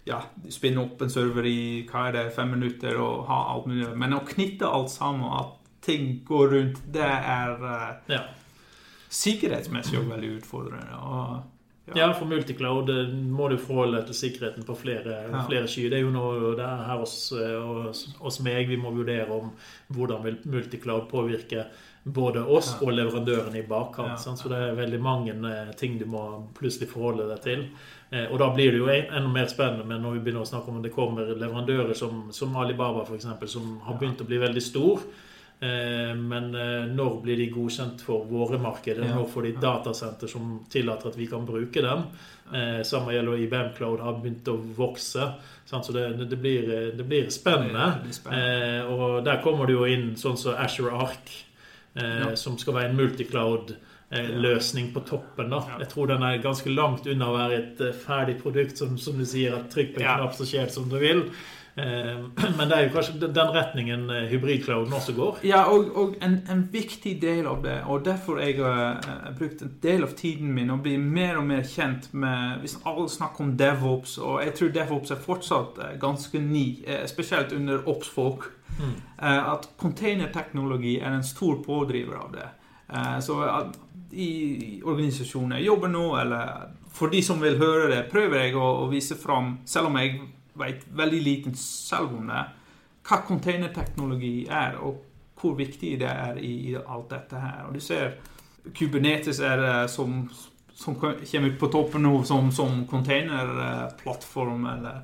ja, 0.05 0.19
spinne 0.53 0.83
opp 0.83 1.01
en 1.01 1.13
server 1.13 1.47
i 1.49 1.61
hva 1.89 2.07
er 2.09 2.17
det, 2.17 2.27
fem 2.35 2.53
minutter 2.53 2.99
og 3.01 3.25
ha 3.31 3.39
alt 3.55 3.65
mulig. 3.71 3.89
Men 3.97 4.17
å 4.17 4.21
knytte 4.27 4.69
alt 4.69 4.93
sammen, 4.93 5.25
at 5.41 5.57
ting 5.81 6.19
går 6.27 6.53
rundt, 6.53 6.83
det 6.93 7.09
er 7.09 7.57
uh, 7.57 7.89
ja. 8.11 8.21
sikkerhetsmessig 9.09 10.03
veldig 10.05 10.35
utfordrende. 10.37 11.01
Og 11.01 11.41
ja. 11.95 12.13
for 12.13 12.29
multicloud 12.29 12.89
eh, 12.89 13.13
må 13.13 13.47
du 13.51 13.57
forholde 13.61 14.01
til 14.07 14.17
sikkerheten 14.17 14.65
på 14.67 14.75
flere, 14.77 15.21
ja. 15.27 15.43
flere 15.47 15.69
sky. 15.69 15.87
Det 15.91 15.99
er 15.99 16.03
jo 16.05 16.11
noe 16.13 16.55
det 16.57 16.65
er 16.65 16.83
her 16.87 16.99
hos, 17.01 17.15
hos, 17.31 18.39
eh, 18.39 18.43
meg 18.45 18.69
vi 18.69 18.79
må 18.79 18.93
vurdere 18.95 19.29
om 19.35 19.53
hvordan 19.95 20.25
vil 20.25 20.37
multicloud 20.53 21.07
påvirke 21.11 21.67
både 22.03 22.41
oss 22.41 22.73
ja. 22.73 22.77
og 22.85 22.95
leverandøren 22.97 23.55
i 23.59 23.65
bakkant. 23.67 24.21
Så 24.21 24.49
det 24.49 24.59
er 24.59 24.77
veldig 24.77 25.01
mange 25.01 25.35
eh, 25.51 25.73
ting 25.77 25.99
du 26.01 26.07
må 26.09 26.25
plutselig 26.57 26.89
forholde 26.91 27.29
deg 27.33 27.43
til. 27.45 27.65
Og 28.11 28.35
da 28.41 28.49
blir 28.51 28.73
det 28.73 28.79
jo 28.81 28.89
enda 28.91 29.29
mer 29.31 29.45
spennende 29.47 29.85
men 29.87 30.01
når 30.03 30.17
vi 30.17 30.23
begynner 30.25 30.43
å 30.43 30.49
snakke 30.49 30.67
om 30.67 30.81
det 30.83 30.89
kommer 30.91 31.29
leverandører 31.31 31.95
som, 31.95 32.25
som 32.35 32.57
Alibaba 32.59 33.05
eksempel, 33.15 33.47
som 33.47 33.77
har 33.85 33.95
begynt 34.01 34.19
å 34.19 34.27
bli 34.27 34.41
veldig 34.41 34.63
stor. 34.65 35.05
Eh, 35.61 36.15
men 36.15 36.55
eh, 36.55 36.85
når 36.89 37.19
blir 37.21 37.37
de 37.37 37.45
godkjent 37.53 38.01
for 38.01 38.25
våre 38.25 38.57
markeder? 38.57 39.05
Når 39.13 39.27
får 39.29 39.45
de 39.45 39.51
datasenter 39.61 40.31
som 40.31 40.55
tillater 40.71 41.11
at 41.11 41.19
vi 41.19 41.27
kan 41.29 41.45
bruke 41.45 41.83
dem? 41.85 42.07
Eh, 42.49 42.79
samme 42.87 43.13
gjelder 43.13 43.43
IBM 43.43 43.69
Cloud 43.77 44.01
har 44.01 44.17
begynt 44.23 44.49
å 44.49 44.57
vokse. 44.57 45.27
Så 45.69 45.93
det, 45.93 46.07
det, 46.23 46.39
blir, 46.41 46.65
det 46.97 47.05
blir, 47.05 47.29
spennende. 47.29 47.91
Det 48.07 48.17
spennende. 48.17 48.89
Og 48.89 49.21
der 49.23 49.37
kommer 49.45 49.69
det 49.69 49.77
jo 49.77 49.85
inn 49.85 50.15
sånn 50.19 50.35
som 50.39 50.57
Asher 50.59 50.89
Ark, 50.91 51.29
som 52.35 52.57
skal 52.59 52.75
være 52.75 52.89
en 52.89 52.97
multicloud 52.97 53.71
løsning 54.43 54.89
på 54.91 55.05
toppen. 55.07 55.53
da. 55.53 55.61
Jeg 55.79 55.87
tror 55.93 56.09
den 56.11 56.25
er 56.27 56.43
ganske 56.43 56.73
langt 56.73 57.07
unna 57.07 57.29
å 57.31 57.37
være 57.37 57.61
et 57.61 57.85
ferdig 58.03 58.35
produkt 58.41 58.81
som, 58.81 58.97
som 58.99 59.15
du 59.15 59.23
sier, 59.23 59.55
at 59.55 59.71
trykk 59.71 59.93
på 59.95 60.03
en 60.03 60.09
knapp, 60.09 60.35
så 60.35 60.49
skjer 60.49 60.67
det 60.67 60.75
som 60.75 60.91
du 60.91 60.97
vil. 60.99 61.23
Eh, 61.75 62.19
men 62.57 62.69
det 62.69 62.75
er 62.75 62.87
jo 62.87 62.93
kanskje 62.95 63.29
den 63.31 63.51
retningen 63.55 64.09
eh, 64.09 64.27
hybridclouden 64.31 64.93
også 64.93 65.15
går. 65.15 65.37
Ja, 65.47 65.63
og, 65.71 65.91
og 65.95 66.15
en, 66.21 66.41
en, 66.51 66.65
viktig 66.71 67.15
del 67.21 67.47
av 67.47 67.61
det, 67.63 67.77
og 67.87 68.03
derfor 68.05 68.41
jeg 68.43 68.57
har 68.59 68.99
uh, 69.05 69.29
brukt 69.37 69.63
en 69.63 69.73
del 69.83 70.03
av 70.03 70.15
tiden 70.19 70.51
min 70.55 70.71
å 70.73 70.79
bli 70.83 70.97
mer 70.99 71.39
og 71.39 71.47
mer 71.47 71.63
kjent 71.67 72.09
med 72.13 72.61
Hvis 72.61 72.77
alle 72.87 73.07
snakker 73.09 73.45
om 73.45 73.53
DevOps, 73.57 74.17
og 74.17 74.41
jeg 74.43 74.55
tror 74.57 74.73
DevOps 74.75 75.11
er 75.11 75.21
fortsatt 75.21 75.79
ganske 75.99 76.39
ny, 76.39 76.65
spesielt 77.07 77.53
under 77.55 77.87
Ops-folk, 77.89 78.45
mm. 78.79 78.95
at 79.19 79.67
containerteknologi 79.79 80.97
er 80.99 81.15
en 81.15 81.25
stor 81.25 81.61
pådriver 81.65 82.17
av 82.17 82.35
det. 82.35 82.47
så 83.23 83.37
i 84.11 84.81
organisasjoner 84.83 85.59
jeg 85.59 85.69
jobber 85.69 85.91
nå, 85.91 86.05
eller 86.21 86.71
for 86.91 87.11
de 87.11 87.21
som 87.23 87.41
vil 87.41 87.59
høre 87.59 87.89
det, 87.93 88.01
prøver 88.11 88.45
jeg 88.45 88.55
å, 88.59 88.67
å 88.83 88.89
vise 88.91 89.15
fram, 89.19 89.57
selv 89.65 89.91
om 89.91 89.99
jeg 90.01 90.19
vet 90.59 90.83
veldig 90.87 91.21
lite 91.23 91.53
selv 91.57 92.17
om 92.17 92.27
det, 92.31 92.43
hva 93.07 93.21
containerteknologi 93.27 94.35
er, 94.45 94.77
og 94.79 95.01
hvor 95.41 95.55
viktig 95.57 95.95
det 95.99 96.09
er 96.09 96.37
i, 96.37 96.53
i 96.71 96.75
alt 96.77 97.09
dette 97.09 97.39
her. 97.41 97.63
Og 97.67 97.75
du 97.75 97.81
ser 97.81 98.13
Kubernetes 98.77 99.39
er 99.41 99.63
eh, 99.65 99.87
som, 99.89 100.29
som 100.73 100.97
kommer 100.99 101.55
på 101.59 101.69
toppen 101.73 102.05
nå 102.05 102.19
som, 102.29 102.51
som 102.53 102.83
containerplattform 102.89 104.67
eller 104.75 104.99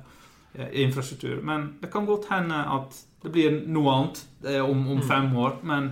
eh, 0.54 0.68
infrastruktur. 0.84 1.40
Men 1.42 1.72
det 1.80 1.90
kan 1.92 2.06
godt 2.06 2.30
hende 2.30 2.60
at 2.78 3.00
det 3.22 3.32
blir 3.34 3.58
noe 3.66 3.96
annet 3.96 4.22
eh, 4.46 4.62
om, 4.62 4.86
om 4.86 5.00
mm. 5.00 5.08
fem 5.08 5.34
år. 5.36 5.58
Men 5.66 5.90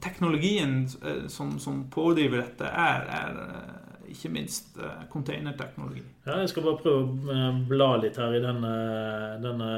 teknologien 0.00 0.88
eh, 1.04 1.26
som, 1.28 1.58
som 1.60 1.84
pådriver 1.92 2.40
dette, 2.40 2.64
er, 2.64 3.06
er 3.20 3.42
eh, 3.44 3.79
ikke 4.10 4.30
minst 4.32 4.76
eh, 4.80 5.04
containerteknologi. 5.12 6.02
Ja, 6.26 6.38
jeg 6.40 6.50
skal 6.52 6.66
bare 6.66 6.80
prøve 6.82 7.04
å 7.04 7.30
eh, 7.34 7.60
bla 7.70 7.88
litt 8.02 8.18
her 8.20 8.34
i 8.36 8.42
denne, 8.42 8.72
denne 9.42 9.70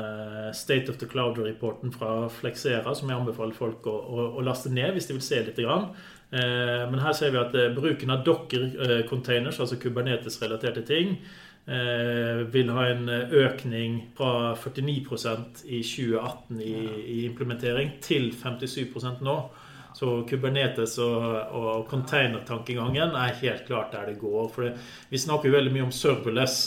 State 0.57 0.93
of 0.93 0.99
the 1.01 1.09
Cloud-rapporten 1.11 1.95
fra 1.95 2.27
Flexera, 2.33 2.95
som 2.99 3.11
jeg 3.11 3.21
anbefaler 3.21 3.57
folk 3.57 3.87
å, 3.91 3.95
å, 3.95 4.27
å, 4.39 4.45
laste 4.45 4.73
ned 4.73 4.97
hvis 4.97 5.11
de 5.11 5.17
vil 5.19 5.25
se 5.27 5.41
litt. 5.47 5.61
Grann. 5.63 5.91
Eh, 6.33 6.83
men 6.91 7.03
her 7.05 7.17
ser 7.17 7.35
vi 7.35 7.41
at 7.43 7.57
bruken 7.77 8.15
av 8.15 8.27
Docker-containers, 8.27 9.61
altså 9.63 9.81
Kubernetes-relaterte 9.83 10.85
ting, 10.89 11.17
vil 11.63 12.71
ha 12.75 12.85
en 12.91 13.07
økning 13.39 14.01
fra 14.19 14.57
49% 14.59 15.61
i 15.71 15.79
2018 15.87 16.59
i, 16.59 16.73
i 17.13 17.19
implementering 17.29 17.93
til 18.03 18.33
57% 18.35 19.23
nå. 19.23 19.37
Så 19.95 20.23
Kubernetes 20.29 20.99
og, 21.03 21.25
og 21.53 21.89
containertankegangen 21.91 23.17
er 23.19 23.41
helt 23.43 23.67
klart 23.67 23.93
der 23.93 24.13
det 24.13 24.21
går. 24.21 24.47
For 24.55 24.67
det, 24.67 24.77
vi 25.13 25.21
snakker 25.21 25.51
jo 25.51 25.57
veldig 25.59 25.75
mye 25.75 25.89
om 25.89 25.93
serverless. 25.95 26.63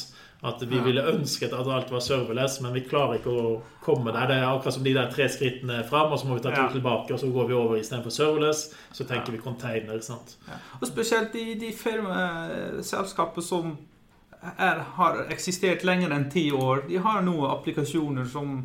At 0.46 0.62
vi 0.62 0.78
ville 0.84 1.02
ønsket 1.10 1.54
at 1.58 1.68
alt 1.74 1.90
var 1.90 2.04
serverless, 2.06 2.60
men 2.62 2.76
vi 2.76 2.84
klarer 2.86 3.18
ikke 3.18 3.32
å 3.34 3.54
komme 3.82 4.12
der. 4.14 4.28
Det 4.30 4.36
er 4.38 4.44
akkurat 4.46 4.76
som 4.76 4.84
de 4.86 4.94
der 4.94 5.10
tre 5.10 5.26
skrittene 5.32 5.80
fram, 5.90 6.12
og 6.14 6.22
så 6.22 6.28
må 6.30 6.38
vi 6.38 6.44
ta 6.44 6.52
to 6.54 6.68
tilbake, 6.76 7.16
og 7.16 7.22
så 7.22 7.32
går 7.34 7.48
vi 7.50 7.56
over 7.58 7.80
istedenfor 7.80 8.14
serverless. 8.14 8.68
Så 8.94 9.08
tenker 9.10 9.34
vi 9.34 9.42
container. 9.42 9.98
sant? 10.06 10.36
Ja. 10.46 10.60
Og 10.78 10.86
spesielt 10.92 11.34
i 11.40 11.56
de 11.58 11.72
firmaselskapene 11.74 13.46
som 13.48 13.74
er, 14.54 14.84
har 15.00 15.24
eksistert 15.34 15.88
lenger 15.88 16.14
enn 16.14 16.30
ti 16.30 16.52
år, 16.54 16.86
de 16.90 17.02
har 17.02 17.26
noen 17.26 17.50
applikasjoner 17.56 18.28
som 18.30 18.60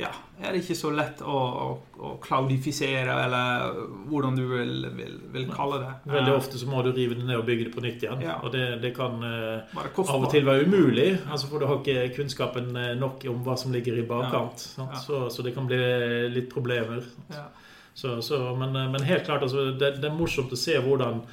ja, 0.00 0.10
er 0.40 0.54
det 0.54 0.62
ikke 0.62 0.76
så 0.78 0.90
lett 0.94 1.20
å, 1.22 1.36
å, 1.36 1.66
å 2.00 2.10
klaudifisere, 2.22 3.14
eller 3.26 3.80
hvordan 4.08 4.38
du 4.38 4.42
vil, 4.48 4.72
vil, 4.96 5.14
vil, 5.34 5.46
kalle 5.52 5.80
det. 5.82 5.90
Veldig 6.14 6.34
ofte 6.34 6.60
så 6.60 6.68
må 6.70 6.82
du 6.86 6.90
rive 6.96 7.18
det 7.18 7.26
ned 7.28 7.38
og 7.38 7.46
bygge 7.48 7.68
det 7.68 7.74
på 7.74 7.84
nytt 7.84 8.04
igjen. 8.06 8.24
Ja. 8.24 8.38
Og 8.44 8.54
det, 8.54 8.66
det 8.84 8.94
kan 8.96 9.20
uh, 9.20 9.78
av 10.00 10.14
og 10.16 10.28
til 10.32 10.46
være 10.48 10.66
umulig, 10.66 11.08
altså 11.28 11.50
for 11.50 11.62
du 11.62 11.68
har 11.68 11.82
ikke 11.82 12.14
kunnskapen 12.16 12.72
eh, 12.80 12.94
nok 12.98 13.26
om 13.30 13.44
hva 13.46 13.56
som 13.60 13.74
ligger 13.74 14.00
i 14.00 14.06
bakkant. 14.08 14.66
Ja. 14.78 14.88
Ja. 14.88 15.02
Så, 15.04 15.26
så, 15.34 15.44
det 15.46 15.54
kan 15.56 15.68
bli 15.68 15.80
litt 16.32 16.50
problemer. 16.52 17.04
Så, 17.94 18.22
så, 18.22 18.40
men, 18.56 18.76
eh, 18.76 18.90
men, 18.90 19.02
helt 19.02 19.24
klart, 19.26 19.42
altså, 19.42 19.70
det, 19.70 19.96
det, 20.00 20.08
er 20.08 20.16
morsomt 20.16 20.52
å 20.54 20.58
se 20.58 20.78
hvordan 20.80 21.24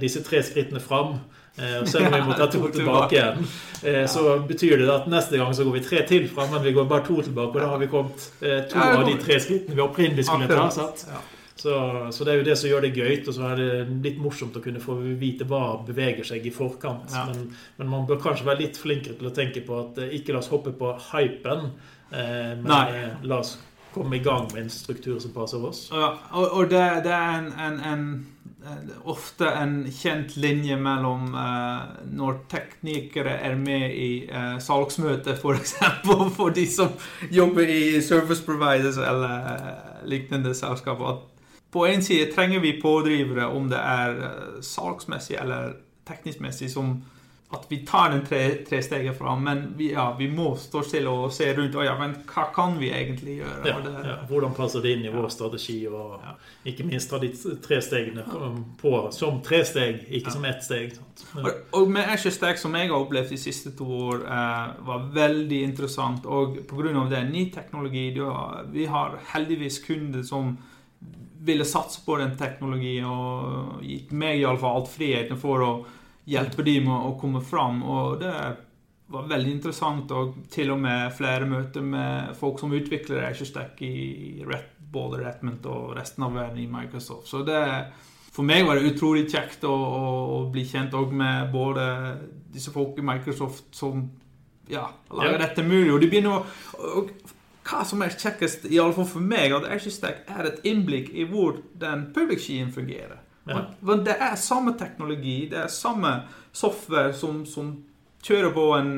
disse 0.00 0.24
tre 0.26 0.40
skrittene 0.42 0.80
fram 0.82 1.18
Eh, 1.56 1.80
og 1.82 1.88
selv 1.88 2.06
om 2.08 2.14
vi 2.14 2.22
må 2.24 2.36
ta 2.36 2.46
to 2.50 2.62
tilbake 2.72 3.18
igjen, 3.18 3.44
eh, 3.84 4.06
så 4.08 4.38
betyr 4.48 4.80
det 4.80 4.88
at 4.92 5.10
neste 5.12 5.36
gang 5.40 5.52
så 5.54 5.66
går 5.68 5.76
vi 5.76 5.84
tre 5.84 6.00
til 6.08 6.26
fram, 6.32 6.50
men 6.54 6.64
vi 6.64 6.72
går 6.72 6.88
bare 6.88 7.04
to 7.06 7.20
tilbake. 7.20 7.52
Og 7.52 7.60
da 7.60 7.68
har 7.74 7.82
vi 7.82 7.92
kommet 7.92 8.26
eh, 8.40 8.64
to 8.70 8.80
av 8.80 9.04
de 9.08 9.18
tre 9.20 9.38
skrittene 9.40 9.76
vi 9.76 9.84
opprinnelig 9.84 10.26
skulle 10.30 10.48
ta. 10.48 10.88
Så, 11.62 11.74
så, 12.10 12.24
det 12.24 12.32
er 12.32 12.38
jo 12.40 12.46
det 12.46 12.54
som 12.58 12.70
gjør 12.70 12.86
det 12.86 12.94
gøy. 12.96 13.18
Og 13.28 13.34
så 13.36 13.50
er 13.52 13.60
det 13.60 13.96
litt 14.02 14.16
morsomt 14.18 14.56
å 14.56 14.62
kunne 14.64 14.80
få 14.82 14.96
vite 15.20 15.44
hva 15.46 15.76
beveger 15.86 16.26
seg 16.26 16.46
i 16.48 16.54
forkant. 16.54 17.12
Ja. 17.12 17.26
Men, 17.28 17.50
men, 17.76 17.90
man 17.92 18.08
bør 18.08 18.22
kanskje 18.24 18.48
være 18.48 18.64
litt 18.64 18.80
flinkere 18.80 19.18
til 19.20 19.28
å 19.28 19.34
tenke 19.36 19.62
på 19.66 19.76
at 19.84 20.00
ikke 20.08 20.34
la 20.34 20.40
oss 20.40 20.50
hoppe 20.50 20.72
på 20.74 20.94
hypen, 21.12 21.68
men 22.12 22.66
Nei. 22.66 23.04
la 23.28 23.38
oss 23.40 23.54
komme 23.94 24.16
i 24.16 24.24
gang 24.24 24.48
med 24.52 24.64
en 24.64 24.70
struktur 24.72 25.18
som 25.22 25.34
passer 25.34 25.64
oss. 25.64 25.86
Ja, 25.92 26.14
og, 26.32 26.46
og 26.52 26.70
det, 26.70 26.82
det, 27.06 27.12
er 27.12 27.38
en, 27.38 27.52
en, 27.60 27.80
en 27.92 28.06
Eh, 28.64 29.08
ofte 29.10 29.48
en 29.50 29.90
kjent 29.90 30.36
linje 30.38 30.76
mellom 30.78 31.32
uh, 31.34 31.96
når 32.14 32.36
teknikere 32.50 33.32
er 33.42 33.56
med 33.58 33.88
i 33.90 34.10
uh, 34.30 34.54
salgsmøter, 34.62 35.34
f.eks. 35.34 35.72
For, 36.06 36.28
for 36.36 36.54
de 36.54 36.68
som 36.70 36.92
jobber 37.34 37.66
i 37.66 37.98
service 38.06 38.44
providers 38.46 39.00
eller 39.02 39.48
uh, 39.48 40.06
lignende 40.06 40.54
selskaper. 40.54 41.10
At 41.10 41.50
på 41.74 41.88
en 41.88 42.06
side 42.06 42.30
trenger 42.36 42.62
vi 42.62 42.76
pådrivere, 42.82 43.48
om 43.50 43.66
det 43.72 43.82
er 43.82 44.14
uh, 44.20 44.62
salgsmessig 44.62 45.40
eller 45.42 45.74
teknisk 46.06 46.44
messig, 46.44 46.70
som 46.70 47.00
at 47.52 47.66
vi 47.68 47.78
tar 47.86 48.10
den 48.10 48.22
tre, 48.26 48.64
tre 48.68 48.82
steget 48.82 49.18
fram, 49.18 49.42
men 49.44 49.74
vi, 49.76 49.90
ja, 49.92 50.06
vi, 50.18 50.28
må 50.28 50.54
stå 50.56 50.80
stille 50.82 51.10
og 51.12 51.32
se 51.36 51.50
rundt. 51.52 51.74
Og 51.76 51.84
ja, 51.84 51.92
men 52.00 52.14
hva 52.30 52.46
kan 52.54 52.78
vi 52.80 52.88
egentlig 52.88 53.34
gjøre? 53.42 53.58
Ja, 53.68 53.74
det, 53.84 53.92
ja. 54.08 54.14
Hvordan 54.30 54.54
passer 54.56 54.80
det 54.84 54.94
inn 54.96 55.04
i 55.04 55.12
vår 55.12 55.28
strategi? 55.34 55.76
Og 55.92 56.16
ikke 56.64 56.86
minst 56.88 57.12
ta 57.12 57.20
de 57.20 57.28
tre 57.60 57.82
stegene 57.84 58.24
på 58.80 58.94
som 59.12 59.42
tre 59.44 59.60
steg, 59.68 60.00
ikke 60.08 60.32
som 60.32 60.48
ett 60.48 60.64
steg. 60.64 60.96
Og, 61.36 61.50
og, 61.76 61.92
med 61.92 62.08
Asher 62.14 62.32
Stack, 62.32 62.60
som 62.60 62.72
jeg 62.78 62.88
har 62.88 62.96
opplevd 62.96 63.34
de 63.36 63.40
siste 63.44 63.76
to 63.76 63.88
år, 64.08 64.24
eh, 64.24 64.66
var 64.88 65.08
veldig 65.12 65.62
interessant. 65.68 66.24
Og 66.24 66.62
pga. 66.70 67.06
det, 67.12 67.24
ny 67.28 67.50
teknologi 67.52 68.08
var, 68.18 68.64
Vi 68.72 68.88
har 68.88 69.20
heldigvis 69.34 69.82
kunder 69.84 70.24
som 70.24 70.56
ville 71.44 71.64
satse 71.64 72.00
på 72.06 72.16
den 72.16 72.36
teknologien 72.38 73.04
og 73.04 73.82
gitt 73.82 74.12
meg 74.14 74.40
iallfall 74.40 74.78
alt 74.78 74.92
friheten 74.92 75.36
for 75.36 75.64
å 75.66 75.72
hjelpe 76.28 76.64
de 76.66 76.78
med 76.84 77.08
å 77.08 77.16
komme 77.20 77.42
fram. 77.44 77.82
Og 77.82 78.20
det 78.22 78.34
var 79.12 79.28
veldig 79.28 79.56
interessant, 79.58 80.12
og 80.16 80.38
til 80.52 80.72
og 80.72 80.80
med 80.82 81.12
flere 81.16 81.48
møter 81.48 81.84
med 81.84 82.36
folk 82.38 82.60
som 82.62 82.72
utvikler 82.72 83.26
Azure 83.28 83.66
i 83.84 84.44
Red 84.46 84.72
både 84.92 85.22
Redmond 85.22 85.66
og 85.72 85.92
resten 85.96 86.26
av 86.26 86.34
verden 86.36 86.60
i 86.62 86.68
Microsoft. 86.70 87.28
Så 87.30 87.42
det, 87.46 87.60
for 88.32 88.46
meg 88.46 88.66
var 88.68 88.78
det 88.78 88.92
utrolig 88.92 89.24
kjekt 89.32 89.64
å, 89.68 89.72
å 89.72 90.40
bli 90.52 90.64
kjent 90.68 90.94
med 91.12 91.52
både 91.52 91.86
disse 92.52 92.72
folk 92.74 92.98
i 93.00 93.06
Microsoft 93.06 93.70
som 93.76 94.04
ja, 94.68 94.86
lager 95.10 95.38
ja. 95.38 95.46
dette 95.46 95.64
mulig. 95.66 95.92
Og 95.94 96.02
de 96.02 96.10
begynner 96.12 96.36
å 96.36 97.00
og, 97.00 97.12
hva 97.62 97.84
som 97.86 98.02
er 98.02 98.14
kjekkest, 98.18 98.66
iallfall 98.74 99.06
for 99.06 99.22
meg, 99.22 99.52
at 99.54 99.68
Azure 99.70 100.10
er 100.10 100.48
et 100.48 100.64
innblikk 100.66 101.12
i 101.14 101.26
hvor 101.30 101.60
den 101.78 102.08
public 102.14 102.42
skien 102.42 102.72
fungerer. 102.74 103.20
Ja. 103.44 103.64
Men 103.80 104.04
det 104.06 104.16
er 104.20 104.36
samme 104.38 104.76
teknologi, 104.78 105.48
det 105.50 105.64
er 105.64 105.72
samme 105.72 106.12
software 106.52 107.12
som, 107.16 107.42
som 107.46 107.74
kjører 108.22 108.54
på 108.54 108.66
en 108.78 108.92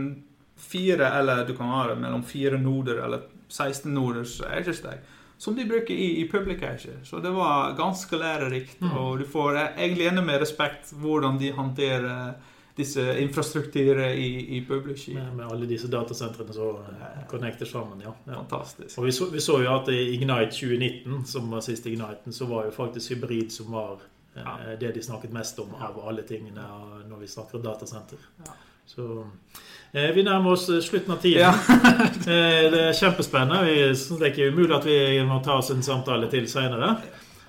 fire, 0.60 1.08
eller 1.18 1.46
du 1.48 1.54
kan 1.56 1.72
ha 1.72 1.86
det 1.88 1.98
mellom 2.02 2.24
fire 2.26 2.58
noder 2.60 3.00
eller 3.04 3.28
16 3.48 3.94
noders 3.94 4.40
Azure 4.40 4.98
som 5.38 5.56
de 5.56 5.64
bruker 5.64 5.94
i, 5.94 6.20
i 6.20 6.28
Public 6.28 6.62
Azure. 6.62 7.04
Så 7.04 7.18
det 7.20 7.30
var 7.30 7.74
ganske 7.76 8.16
lærerikt. 8.16 8.80
Mm. 8.80 8.92
Og 8.96 9.18
du 9.18 9.24
får 9.28 9.58
egentlig 9.58 10.06
enda 10.06 10.22
mer 10.22 10.40
respekt 10.40 10.94
hvordan 10.96 11.38
de 11.38 11.50
håndterer 11.52 12.34
disse 12.76 13.02
infrastrukturer 13.20 14.14
i, 14.18 14.56
i 14.56 14.64
Publish. 14.66 15.14
Med, 15.14 15.36
med, 15.36 15.46
alle 15.46 15.66
disse 15.66 15.90
datasentrene 15.90 16.54
som 16.54 16.80
connecter 17.30 17.66
sammen, 17.66 18.00
ja. 18.02 18.14
ja. 18.24 18.38
Fantastisk. 18.40 18.98
Og 18.98 19.06
vi 19.06 19.12
så, 19.12 19.28
vi 19.30 19.40
så, 19.40 19.60
jo 19.62 19.74
at 19.74 19.90
i 19.92 20.00
Ignite 20.14 20.50
2019, 20.50 21.22
som 21.26 21.50
var 21.50 21.62
siste 21.66 21.92
Igniten, 21.92 22.32
så 22.32 22.48
var 22.50 22.64
jo 22.64 22.74
faktisk 22.74 23.14
hybrid 23.14 23.52
som 23.52 23.70
var 23.72 24.02
ja. 24.34 24.58
Eh, 24.60 24.78
det 24.80 24.92
de 24.92 25.02
snakket 25.02 25.32
mest 25.32 25.58
om 25.58 25.74
av 25.74 25.98
alle 26.08 26.22
tingene 26.22 26.62
når 27.08 27.20
vi 27.20 27.28
snakker 27.28 27.62
datasenter. 27.62 28.18
Ja. 28.46 28.54
Så 28.86 29.26
eh, 29.92 30.10
vi 30.14 30.22
nærmer 30.22 30.56
oss 30.56 30.68
eh, 30.68 30.80
slutten 30.84 31.14
av 31.14 31.20
tiden. 31.22 31.40
Ja. 31.40 31.52
det 32.70 32.80
er 32.80 32.96
kjempespennende. 32.98 33.64
det 33.64 34.20
er 34.20 34.32
ikke 34.32 34.50
umulig 34.50 34.74
at 34.76 34.88
vi 34.88 34.98
må 35.26 35.40
ta 35.44 35.60
oss 35.60 35.70
en 35.74 35.82
samtale 35.82 36.30
til 36.32 36.48
seinere. 36.50 36.96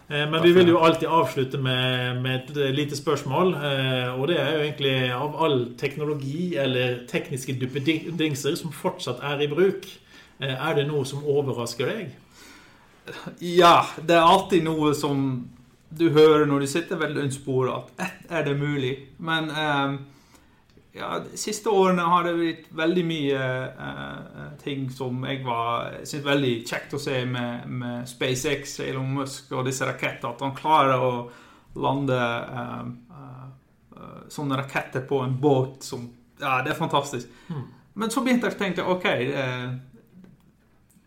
Men 0.05 0.35
vi 0.43 0.51
vil 0.53 0.67
jo 0.69 0.83
alltid 0.85 1.09
avslutte 1.09 1.57
med, 1.57 2.19
med, 2.21 2.51
et 2.51 2.75
lite 2.77 2.93
spørsmål. 2.93 3.55
Og 4.19 4.27
det 4.29 4.35
er 4.37 4.51
jo 4.53 4.59
egentlig 4.61 4.91
av 5.09 5.39
all 5.41 5.55
teknologi 5.81 6.59
eller 6.61 6.99
tekniske 7.09 7.55
duppedingser 7.57 8.53
som 8.53 8.69
fortsatt 8.69 9.23
er 9.25 9.41
i 9.41 9.47
bruk, 9.49 9.87
er 10.45 10.77
det 10.77 10.85
noe 10.91 11.09
som 11.09 11.25
overrasker 11.25 11.89
deg? 11.89 12.13
Ja, 13.41 13.79
det 13.97 14.13
er 14.13 14.29
alltid 14.29 14.61
noe 14.69 14.93
som 14.93 15.25
du 15.89 16.09
hører 16.09 16.45
når 16.49 16.65
du 16.65 16.67
sitter 16.67 16.99
ved 16.99 17.15
lunsjbordet, 17.15 17.73
at 17.73 18.05
ett 18.07 18.31
er 18.33 18.45
det 18.47 18.57
mulig. 18.59 18.93
Men 19.17 19.49
eh, 19.49 19.95
ja, 20.95 21.19
De 21.19 21.37
siste 21.37 21.69
årene 21.69 22.01
har 22.07 22.23
det 22.23 22.33
blitt 22.37 22.67
veldig 22.75 23.05
mye 23.07 23.39
eh, 23.87 24.43
ting 24.63 24.89
som 24.91 25.23
jeg 25.27 25.41
var 25.45 25.97
syntes 26.03 26.27
veldig 26.27 26.53
kjekt 26.67 26.95
å 26.95 27.01
se 27.01 27.17
med, 27.29 27.65
med 27.67 28.07
SpaceX, 28.09 28.79
Elon 28.85 29.11
Musk 29.17 29.51
og 29.55 29.65
disse 29.67 29.87
rakettene. 29.87 30.33
At 30.33 30.45
han 30.45 30.55
klarer 30.55 31.03
å 31.03 31.15
lande 31.75 32.15
eh, 32.15 32.85
uh, 33.11 34.21
sånne 34.31 34.61
raketter 34.61 35.03
på 35.09 35.19
en 35.25 35.35
båt 35.41 35.83
som 35.83 36.07
Ja, 36.39 36.61
det 36.63 36.73
er 36.73 36.79
fantastisk. 36.79 37.27
Mm. 37.47 37.67
Men 37.95 38.11
så 38.11 38.23
begynte 38.23 38.47
jeg 38.47 38.55
å 38.55 38.59
tenke 38.59 38.87
OK 38.91 39.05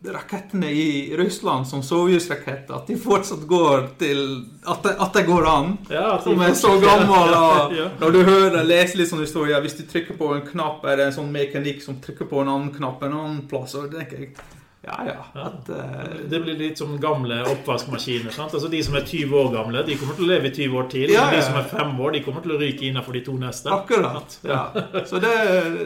rakettene 0.05 0.71
i 0.71 1.17
Russland 1.17 1.67
som 1.67 1.83
sovjetraketter, 1.83 2.73
at 2.75 2.87
de 2.87 2.95
fortsatt 2.97 3.41
går 3.47 3.87
til 3.99 4.21
At 4.63 4.83
det, 4.83 4.93
at 4.99 5.13
det 5.13 5.25
går 5.27 5.47
an. 5.47 5.73
Ja, 5.91 6.21
som 6.23 6.39
er 6.41 6.53
så 6.55 6.75
gammel. 6.79 7.33
Og, 7.35 7.73
ja. 7.79 7.89
Når 7.99 8.15
du 8.15 8.21
hører 8.23 8.63
leser 8.63 9.01
litt 9.01 9.11
sånn 9.11 9.25
historie, 9.25 9.59
hvis 9.63 9.75
du 9.79 9.83
trykker 9.89 10.15
på 10.19 10.31
en 10.35 10.45
knapp, 10.45 10.85
er 10.87 10.99
det 10.99 11.09
en 11.09 11.17
sånn 11.19 11.33
mekanikk 11.33 11.83
som 11.83 11.99
trykker 12.03 12.29
på 12.31 12.43
en 12.43 12.53
annen 12.53 12.71
knapp 12.75 13.03
en 13.03 13.17
annen 13.17 13.43
plass. 13.51 13.75
og 13.75 13.91
det 13.91 14.05
tenker 14.05 14.23
jeg 14.23 14.55
ja, 14.81 14.95
ja. 15.05 15.41
At, 15.41 15.69
uh, 15.69 16.29
det 16.29 16.39
blir 16.39 16.55
litt 16.55 16.79
som 16.79 16.93
gamle 17.01 17.41
oppvaskmaskiner. 17.51 18.31
sant? 18.31 18.53
Altså 18.53 18.69
De 18.71 18.79
som 18.83 18.95
er 18.95 19.03
20 19.05 19.35
år 19.35 19.51
gamle, 19.53 19.83
de 19.83 19.97
kommer 19.99 20.15
til 20.15 20.25
å 20.25 20.29
leve 20.31 20.47
i 20.47 20.53
20 20.55 20.79
år 20.79 20.87
til. 20.93 21.11
Ja, 21.11 21.25
men 21.27 21.35
de 21.35 21.43
som 21.45 21.59
er 21.59 21.67
5 21.67 21.99
år, 21.99 22.15
de 22.15 22.23
kommer 22.23 22.45
til 22.45 22.55
å 22.55 22.59
ryke 22.61 22.87
innenfor 22.87 23.17
de 23.17 23.23
to 23.27 23.35
neste. 23.41 23.73
Akkurat. 23.75 24.39
Ja. 24.47 24.63
Så 25.09 25.19
det, 25.19 25.35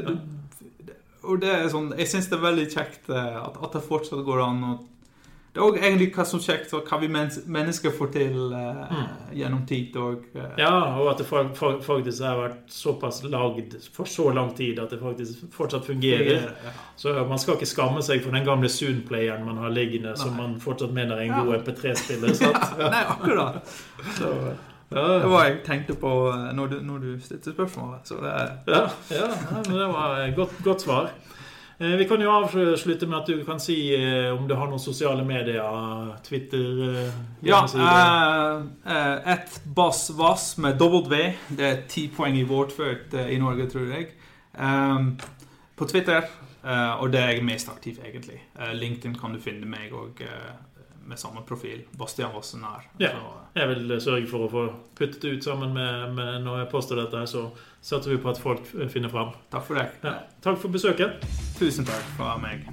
og 1.23 1.43
det 1.43 1.51
er 1.51 1.69
sånn, 1.71 1.93
Jeg 1.97 2.09
syns 2.11 2.31
det 2.31 2.39
er 2.39 2.47
veldig 2.47 2.65
kjekt 2.71 3.13
eh, 3.13 3.37
at, 3.39 3.59
at, 3.59 3.75
det 3.75 3.85
fortsatt 3.85 4.25
går 4.25 4.41
an. 4.43 4.65
Og 4.71 4.89
det 5.53 5.61
er 5.61 5.67
òg 5.67 5.75
egentlig 5.77 6.07
hva 6.15 6.23
som 6.25 6.41
kjekt, 6.41 6.71
og 6.73 6.87
hva 6.89 6.97
vi 6.97 7.09
mennesker 7.13 7.93
får 7.93 8.09
til 8.15 8.55
eh, 8.57 8.79
mm. 8.89 9.35
gjennom 9.37 9.61
tid. 9.69 9.95
Og, 10.01 10.25
eh. 10.33 10.55
ja, 10.63 10.73
og 10.97 11.11
at 11.11 11.21
det 11.21 11.27
faktisk 11.29 12.25
har 12.25 12.41
vært 12.41 12.73
såpass 12.73 13.21
lagd 13.27 13.77
for 13.93 14.09
så 14.09 14.31
lang 14.33 14.51
tid 14.57 14.81
at 14.81 14.95
det 14.95 14.99
faktisk 15.03 15.45
fortsatt 15.53 15.85
fungerer. 15.87 16.49
Ja. 16.49 16.75
Så 16.97 17.15
man 17.29 17.41
skal 17.41 17.59
ikke 17.59 17.69
skamme 17.69 18.03
seg 18.05 18.25
for 18.25 18.35
den 18.35 18.47
gamle 18.47 18.71
Soon-playeren 18.71 19.45
man 19.45 19.61
har 19.61 19.73
liggende, 19.73 20.15
Nei. 20.15 20.19
som 20.25 20.35
man 20.39 20.57
fortsatt 20.63 20.95
mener 20.95 21.21
er 21.21 21.29
en 21.29 21.37
god 21.39 21.59
MP3-spiller. 21.61 22.35
ja. 22.47 22.53
Nei, 22.89 23.03
akkurat. 23.15 23.75
Så, 24.17 24.33
det 24.93 25.29
var 25.29 25.45
jeg 25.47 25.61
tenkte 25.65 25.95
på 25.99 26.09
eh, 26.31 26.49
når 26.55 26.67
du, 26.73 26.79
når 26.85 26.97
du 27.03 27.11
stilte 27.21 27.53
spørsmålet. 27.53 28.07
Så 28.07 28.19
det, 28.21 28.33
ja, 28.67 28.83
ja, 29.09 29.29
men 29.51 29.77
det 29.77 29.87
var 29.93 30.19
et 30.21 30.35
godt, 30.35 30.57
godt 30.63 30.85
svar. 30.85 31.09
Eh, 31.79 31.95
vi 31.97 32.05
kan 32.07 32.21
jo 32.21 32.31
avslutte 32.31 33.07
med 33.09 33.17
at 33.17 33.31
du 33.31 33.43
kan 33.47 33.59
si 33.59 33.77
eh, 33.95 34.29
om 34.33 34.45
du 34.47 34.55
har 34.55 34.69
noen 34.69 34.81
sosiale 34.81 35.25
medier. 35.25 36.13
Twitter 36.25 37.09
Ja. 37.43 37.63
Et 39.33 39.59
bass 39.75 40.09
vass 40.17 40.57
med 40.57 40.77
W. 40.81 41.23
Det 41.49 41.69
er 41.69 41.83
ti 41.89 42.07
poeng 42.13 42.37
i 42.37 42.45
vårtført 42.47 43.17
i 43.25 43.39
Norge, 43.41 43.69
tror 43.71 43.89
jeg. 43.95 44.13
På 45.75 45.89
Twitter. 45.89 46.29
Og 46.63 47.09
det 47.11 47.19
er 47.19 47.33
jeg 47.33 47.43
mest 47.43 47.67
aktiv, 47.67 47.97
egentlig. 48.05 48.37
LinkedIn 48.55 49.17
kan 49.19 49.33
du 49.35 49.41
finne 49.43 49.67
meg 49.67 49.91
og 49.91 50.21
med 51.07 51.19
samme 51.19 51.43
profil. 51.47 51.83
Bastian 51.91 52.33
Vossen 52.33 52.63
her. 52.63 52.87
Ja. 53.01 53.13
Jeg 53.53 53.69
vil 53.73 53.95
sørge 54.01 54.27
for 54.31 54.47
å 54.47 54.51
få 54.51 54.65
puttet 54.97 55.21
det 55.21 55.37
ut 55.37 55.47
sammen 55.47 55.75
med, 55.75 56.15
med 56.17 56.41
når 56.45 56.63
jeg 56.63 56.71
påstår 56.73 57.03
dette. 57.03 57.25
Så 57.29 57.45
satser 57.83 58.15
vi 58.15 58.21
på 58.23 58.31
at 58.33 58.41
folk 58.41 58.65
finner 58.93 59.13
fram. 59.13 59.35
Takk 59.53 59.67
for 59.69 59.81
det. 59.81 59.89
Ja. 60.05 60.17
Takk 60.45 60.61
for 60.63 60.73
besøket. 60.73 61.25
Tusen 61.59 61.87
takk 61.89 62.13
fra 62.17 62.35
meg. 62.41 62.67